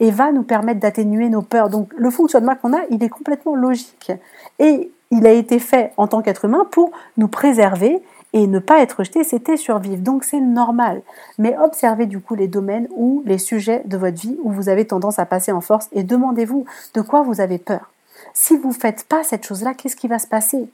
et 0.00 0.10
va 0.10 0.32
nous 0.32 0.42
permettre 0.42 0.80
d'atténuer 0.80 1.28
nos 1.28 1.42
peurs. 1.42 1.70
Donc 1.70 1.92
le 1.96 2.10
fonctionnement 2.10 2.56
qu'on 2.56 2.72
a, 2.72 2.80
il 2.90 3.02
est 3.04 3.08
complètement 3.08 3.54
logique. 3.54 4.12
Et 4.58 4.90
il 5.10 5.26
a 5.26 5.32
été 5.32 5.58
fait 5.58 5.92
en 5.96 6.08
tant 6.08 6.22
qu'être 6.22 6.46
humain 6.46 6.66
pour 6.70 6.90
nous 7.16 7.28
préserver 7.28 8.02
et 8.32 8.46
ne 8.46 8.58
pas 8.58 8.80
être 8.80 8.98
rejeté, 8.98 9.24
c'était 9.24 9.56
survivre. 9.56 10.02
Donc 10.02 10.24
c'est 10.24 10.40
normal. 10.40 11.02
Mais 11.38 11.56
observez 11.58 12.06
du 12.06 12.20
coup 12.20 12.34
les 12.34 12.48
domaines 12.48 12.88
ou 12.90 13.22
les 13.24 13.38
sujets 13.38 13.82
de 13.86 13.96
votre 13.96 14.20
vie 14.20 14.36
où 14.42 14.50
vous 14.50 14.68
avez 14.68 14.86
tendance 14.86 15.18
à 15.18 15.26
passer 15.26 15.52
en 15.52 15.60
force 15.60 15.88
et 15.92 16.02
demandez-vous 16.02 16.64
de 16.94 17.00
quoi 17.00 17.22
vous 17.22 17.40
avez 17.40 17.58
peur. 17.58 17.90
Si 18.34 18.56
vous 18.56 18.68
ne 18.68 18.74
faites 18.74 19.04
pas 19.04 19.24
cette 19.24 19.46
chose-là, 19.46 19.74
qu'est-ce 19.74 19.96
qui 19.96 20.08
va 20.08 20.18
se 20.18 20.26
passer? 20.26 20.68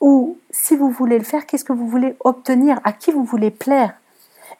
Ou 0.00 0.38
si 0.50 0.76
vous 0.76 0.90
voulez 0.90 1.18
le 1.18 1.24
faire, 1.24 1.46
qu'est-ce 1.46 1.64
que 1.64 1.72
vous 1.72 1.86
voulez 1.88 2.16
obtenir? 2.20 2.80
À 2.84 2.92
qui 2.92 3.12
vous 3.12 3.24
voulez 3.24 3.50
plaire? 3.50 3.94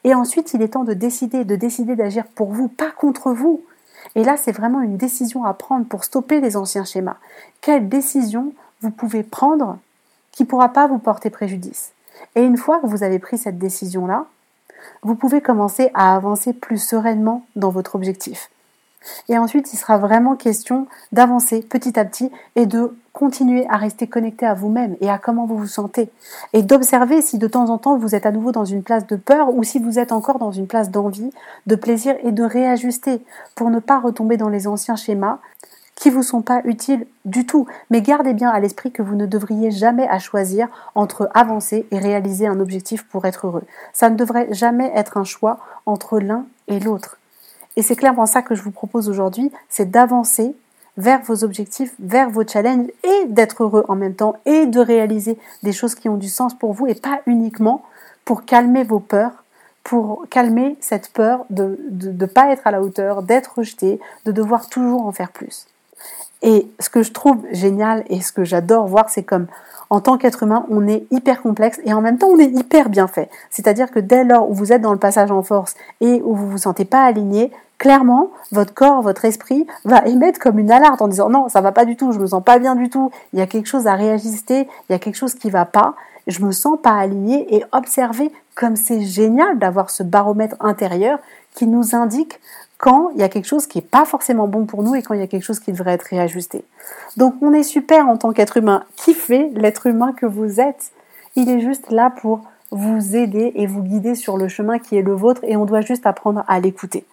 Et 0.04 0.14
ensuite, 0.14 0.54
il 0.54 0.62
est 0.62 0.68
temps 0.68 0.84
de 0.84 0.94
décider, 0.94 1.44
de 1.44 1.56
décider 1.56 1.96
d'agir 1.96 2.26
pour 2.26 2.52
vous, 2.52 2.68
pas 2.68 2.90
contre 2.90 3.32
vous. 3.32 3.62
Et 4.14 4.24
là, 4.24 4.36
c'est 4.36 4.52
vraiment 4.52 4.80
une 4.80 4.96
décision 4.96 5.44
à 5.44 5.54
prendre 5.54 5.86
pour 5.86 6.04
stopper 6.04 6.40
les 6.40 6.56
anciens 6.56 6.84
schémas. 6.84 7.16
Quelle 7.60 7.88
décision 7.88 8.52
vous 8.80 8.90
pouvez 8.90 9.22
prendre 9.22 9.78
qui 10.32 10.44
ne 10.44 10.48
pourra 10.48 10.70
pas 10.70 10.86
vous 10.86 10.98
porter 10.98 11.30
préjudice? 11.30 11.92
Et 12.34 12.42
une 12.42 12.56
fois 12.56 12.80
que 12.80 12.86
vous 12.86 13.02
avez 13.02 13.18
pris 13.18 13.38
cette 13.38 13.58
décision-là, 13.58 14.26
vous 15.02 15.14
pouvez 15.14 15.40
commencer 15.40 15.90
à 15.94 16.14
avancer 16.14 16.52
plus 16.52 16.78
sereinement 16.78 17.44
dans 17.56 17.70
votre 17.70 17.94
objectif. 17.94 18.50
Et 19.28 19.38
ensuite, 19.38 19.72
il 19.72 19.76
sera 19.76 19.98
vraiment 19.98 20.36
question 20.36 20.86
d'avancer 21.12 21.60
petit 21.62 21.98
à 21.98 22.04
petit 22.04 22.30
et 22.56 22.66
de 22.66 22.94
continuer 23.12 23.66
à 23.68 23.76
rester 23.76 24.06
connecté 24.06 24.46
à 24.46 24.54
vous-même 24.54 24.96
et 25.00 25.10
à 25.10 25.18
comment 25.18 25.46
vous 25.46 25.56
vous 25.56 25.66
sentez. 25.66 26.10
Et 26.52 26.62
d'observer 26.62 27.22
si 27.22 27.38
de 27.38 27.48
temps 27.48 27.70
en 27.70 27.78
temps 27.78 27.98
vous 27.98 28.14
êtes 28.14 28.26
à 28.26 28.32
nouveau 28.32 28.52
dans 28.52 28.64
une 28.64 28.82
place 28.82 29.06
de 29.06 29.16
peur 29.16 29.54
ou 29.54 29.64
si 29.64 29.78
vous 29.78 29.98
êtes 29.98 30.12
encore 30.12 30.38
dans 30.38 30.52
une 30.52 30.66
place 30.66 30.90
d'envie, 30.90 31.30
de 31.66 31.74
plaisir 31.74 32.16
et 32.22 32.32
de 32.32 32.42
réajuster 32.42 33.22
pour 33.54 33.70
ne 33.70 33.78
pas 33.78 33.98
retomber 33.98 34.36
dans 34.36 34.48
les 34.48 34.66
anciens 34.66 34.96
schémas 34.96 35.38
qui 35.96 36.08
vous 36.08 36.22
sont 36.22 36.40
pas 36.40 36.62
utiles 36.64 37.06
du 37.26 37.44
tout. 37.44 37.66
Mais 37.90 38.00
gardez 38.00 38.32
bien 38.32 38.48
à 38.48 38.58
l'esprit 38.58 38.90
que 38.90 39.02
vous 39.02 39.16
ne 39.16 39.26
devriez 39.26 39.70
jamais 39.70 40.08
à 40.08 40.18
choisir 40.18 40.68
entre 40.94 41.28
avancer 41.34 41.86
et 41.90 41.98
réaliser 41.98 42.46
un 42.46 42.58
objectif 42.58 43.06
pour 43.06 43.26
être 43.26 43.46
heureux. 43.46 43.64
Ça 43.92 44.08
ne 44.08 44.16
devrait 44.16 44.48
jamais 44.50 44.90
être 44.94 45.18
un 45.18 45.24
choix 45.24 45.58
entre 45.84 46.18
l'un 46.18 46.46
et 46.68 46.80
l'autre. 46.80 47.19
Et 47.76 47.82
c'est 47.82 47.96
clairement 47.96 48.26
ça 48.26 48.42
que 48.42 48.54
je 48.54 48.62
vous 48.62 48.70
propose 48.70 49.08
aujourd'hui, 49.08 49.52
c'est 49.68 49.90
d'avancer 49.90 50.54
vers 50.96 51.22
vos 51.22 51.44
objectifs, 51.44 51.94
vers 51.98 52.30
vos 52.30 52.46
challenges 52.46 52.90
et 53.04 53.26
d'être 53.26 53.62
heureux 53.62 53.84
en 53.88 53.96
même 53.96 54.14
temps 54.14 54.36
et 54.44 54.66
de 54.66 54.80
réaliser 54.80 55.38
des 55.62 55.72
choses 55.72 55.94
qui 55.94 56.08
ont 56.08 56.16
du 56.16 56.28
sens 56.28 56.54
pour 56.54 56.72
vous 56.72 56.86
et 56.86 56.94
pas 56.94 57.20
uniquement 57.26 57.82
pour 58.24 58.44
calmer 58.44 58.84
vos 58.84 59.00
peurs, 59.00 59.44
pour 59.84 60.26
calmer 60.30 60.76
cette 60.80 61.12
peur 61.12 61.46
de 61.48 61.78
ne 61.90 62.26
pas 62.26 62.50
être 62.50 62.66
à 62.66 62.70
la 62.70 62.82
hauteur, 62.82 63.22
d'être 63.22 63.58
rejeté, 63.58 64.00
de 64.24 64.32
devoir 64.32 64.68
toujours 64.68 65.06
en 65.06 65.12
faire 65.12 65.30
plus. 65.30 65.66
Et 66.42 66.70
ce 66.78 66.88
que 66.88 67.02
je 67.02 67.12
trouve 67.12 67.44
génial 67.52 68.04
et 68.08 68.20
ce 68.20 68.32
que 68.32 68.44
j'adore 68.44 68.86
voir, 68.86 69.10
c'est 69.10 69.22
comme 69.22 69.46
en 69.90 70.00
tant 70.00 70.16
qu'être 70.16 70.44
humain, 70.44 70.64
on 70.70 70.86
est 70.86 71.04
hyper 71.10 71.42
complexe 71.42 71.80
et 71.84 71.92
en 71.92 72.00
même 72.00 72.16
temps, 72.16 72.28
on 72.28 72.38
est 72.38 72.50
hyper 72.50 72.88
bien 72.88 73.08
fait. 73.08 73.28
C'est-à-dire 73.50 73.90
que 73.90 73.98
dès 73.98 74.24
lors 74.24 74.48
où 74.48 74.54
vous 74.54 74.72
êtes 74.72 74.82
dans 74.82 74.92
le 74.92 74.98
passage 74.98 75.32
en 75.32 75.42
force 75.42 75.74
et 76.00 76.22
où 76.24 76.34
vous 76.34 76.48
vous 76.48 76.58
sentez 76.58 76.84
pas 76.84 77.02
aligné, 77.02 77.50
clairement, 77.78 78.30
votre 78.52 78.72
corps, 78.72 79.02
votre 79.02 79.24
esprit 79.24 79.66
va 79.84 80.06
émettre 80.06 80.38
comme 80.38 80.58
une 80.58 80.70
alerte 80.70 81.02
en 81.02 81.08
disant 81.08 81.28
non, 81.28 81.48
ça 81.48 81.60
va 81.60 81.72
pas 81.72 81.84
du 81.84 81.96
tout, 81.96 82.12
je 82.12 82.20
me 82.20 82.26
sens 82.26 82.44
pas 82.44 82.58
bien 82.58 82.76
du 82.76 82.88
tout, 82.88 83.10
il 83.32 83.40
y 83.40 83.42
a 83.42 83.46
quelque 83.46 83.66
chose 83.66 83.88
à 83.88 83.94
réajuster, 83.94 84.68
il 84.88 84.92
y 84.92 84.94
a 84.94 84.98
quelque 84.98 85.16
chose 85.16 85.34
qui 85.34 85.50
va 85.50 85.64
pas, 85.64 85.94
je 86.26 86.44
me 86.44 86.52
sens 86.52 86.78
pas 86.80 86.92
aligné 86.92 87.56
et 87.56 87.64
observer 87.72 88.30
comme 88.54 88.76
c'est 88.76 89.00
génial 89.00 89.58
d'avoir 89.58 89.90
ce 89.90 90.02
baromètre 90.02 90.56
intérieur 90.60 91.18
qui 91.54 91.66
nous 91.66 91.96
indique 91.96 92.38
quand 92.80 93.10
il 93.10 93.20
y 93.20 93.22
a 93.22 93.28
quelque 93.28 93.46
chose 93.46 93.66
qui 93.66 93.78
n'est 93.78 93.84
pas 93.84 94.06
forcément 94.06 94.48
bon 94.48 94.64
pour 94.64 94.82
nous 94.82 94.94
et 94.94 95.02
quand 95.02 95.12
il 95.14 95.20
y 95.20 95.22
a 95.22 95.26
quelque 95.26 95.44
chose 95.44 95.60
qui 95.60 95.70
devrait 95.70 95.92
être 95.92 96.04
réajusté. 96.04 96.64
Donc 97.16 97.34
on 97.42 97.52
est 97.52 97.62
super 97.62 98.08
en 98.08 98.16
tant 98.16 98.32
qu'être 98.32 98.56
humain. 98.56 98.84
Kiffez 98.96 99.50
l'être 99.54 99.86
humain 99.86 100.12
que 100.12 100.26
vous 100.26 100.60
êtes? 100.60 100.92
Il 101.36 101.50
est 101.50 101.60
juste 101.60 101.90
là 101.90 102.10
pour 102.10 102.40
vous 102.70 103.16
aider 103.16 103.52
et 103.54 103.66
vous 103.66 103.82
guider 103.82 104.14
sur 104.14 104.38
le 104.38 104.48
chemin 104.48 104.78
qui 104.78 104.96
est 104.96 105.02
le 105.02 105.12
vôtre 105.12 105.42
et 105.44 105.56
on 105.56 105.66
doit 105.66 105.82
juste 105.82 106.06
apprendre 106.06 106.42
à 106.48 106.58
l'écouter. 106.58 107.04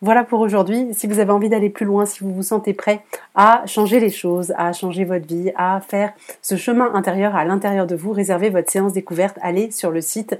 Voilà 0.00 0.24
pour 0.24 0.40
aujourd'hui. 0.40 0.88
Si 0.94 1.06
vous 1.06 1.20
avez 1.20 1.30
envie 1.30 1.48
d'aller 1.48 1.70
plus 1.70 1.86
loin, 1.86 2.06
si 2.06 2.24
vous 2.24 2.32
vous 2.32 2.42
sentez 2.42 2.72
prêt 2.72 3.04
à 3.34 3.62
changer 3.66 4.00
les 4.00 4.10
choses, 4.10 4.52
à 4.56 4.72
changer 4.72 5.04
votre 5.04 5.26
vie, 5.26 5.52
à 5.56 5.80
faire 5.80 6.12
ce 6.40 6.56
chemin 6.56 6.92
intérieur 6.94 7.36
à 7.36 7.44
l'intérieur 7.44 7.86
de 7.86 7.94
vous, 7.94 8.12
réservez 8.12 8.50
votre 8.50 8.70
séance 8.70 8.94
découverte, 8.94 9.38
allez 9.42 9.70
sur 9.70 9.90
le 9.90 10.00
site 10.00 10.36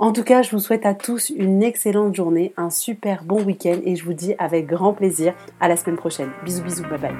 en 0.00 0.12
tout 0.12 0.22
cas, 0.22 0.42
je 0.42 0.50
vous 0.52 0.60
souhaite 0.60 0.86
à 0.86 0.94
tous 0.94 1.30
une 1.30 1.62
excellente 1.62 2.14
journée, 2.14 2.52
un 2.56 2.70
super 2.70 3.24
bon 3.24 3.42
week-end 3.42 3.78
et 3.84 3.96
je 3.96 4.04
vous 4.04 4.12
dis 4.12 4.34
avec 4.38 4.66
grand 4.66 4.92
plaisir 4.92 5.34
à 5.60 5.68
la 5.68 5.76
semaine 5.76 5.96
prochaine. 5.96 6.30
Bisous 6.44 6.62
bisous, 6.62 6.84
bye 6.84 6.98
bye. 6.98 7.14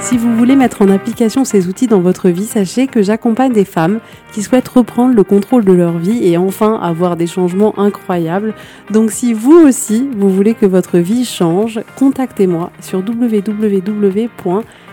Si 0.00 0.18
vous 0.18 0.36
voulez 0.36 0.54
mettre 0.54 0.82
en 0.82 0.90
application 0.90 1.46
ces 1.46 1.66
outils 1.66 1.86
dans 1.86 2.00
votre 2.00 2.28
vie, 2.28 2.44
sachez 2.44 2.86
que 2.86 3.02
j'accompagne 3.02 3.54
des 3.54 3.64
femmes 3.64 4.00
qui 4.32 4.42
souhaitent 4.42 4.68
reprendre 4.68 5.14
le 5.14 5.24
contrôle 5.24 5.64
de 5.64 5.72
leur 5.72 5.96
vie 5.96 6.28
et 6.28 6.36
enfin 6.36 6.74
avoir 6.74 7.16
des 7.16 7.26
changements 7.26 7.76
incroyables. 7.78 8.52
Donc 8.90 9.10
si 9.10 9.32
vous 9.32 9.56
aussi, 9.66 10.06
vous 10.14 10.28
voulez 10.28 10.52
que 10.52 10.66
votre 10.66 10.98
vie 10.98 11.24
change, 11.24 11.80
contactez-moi 11.96 12.70
sur 12.80 12.98
www 12.98 14.28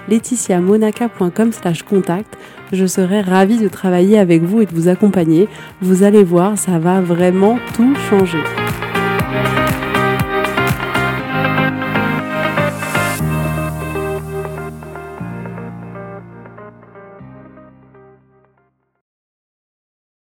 laetitiamonaca.com 0.10 1.52
slash 1.52 1.84
contact. 1.84 2.38
Je 2.72 2.86
serai 2.86 3.22
ravie 3.22 3.58
de 3.58 3.68
travailler 3.68 4.18
avec 4.18 4.44
vous 4.44 4.62
et 4.62 4.66
de 4.66 4.74
vous 4.74 4.88
accompagner. 4.88 5.48
Vous 5.82 6.04
allez 6.04 6.24
voir, 6.24 6.58
ça 6.58 6.80
va 6.80 7.02
vraiment 7.02 7.60
tout 7.76 7.96
changer. 8.10 8.44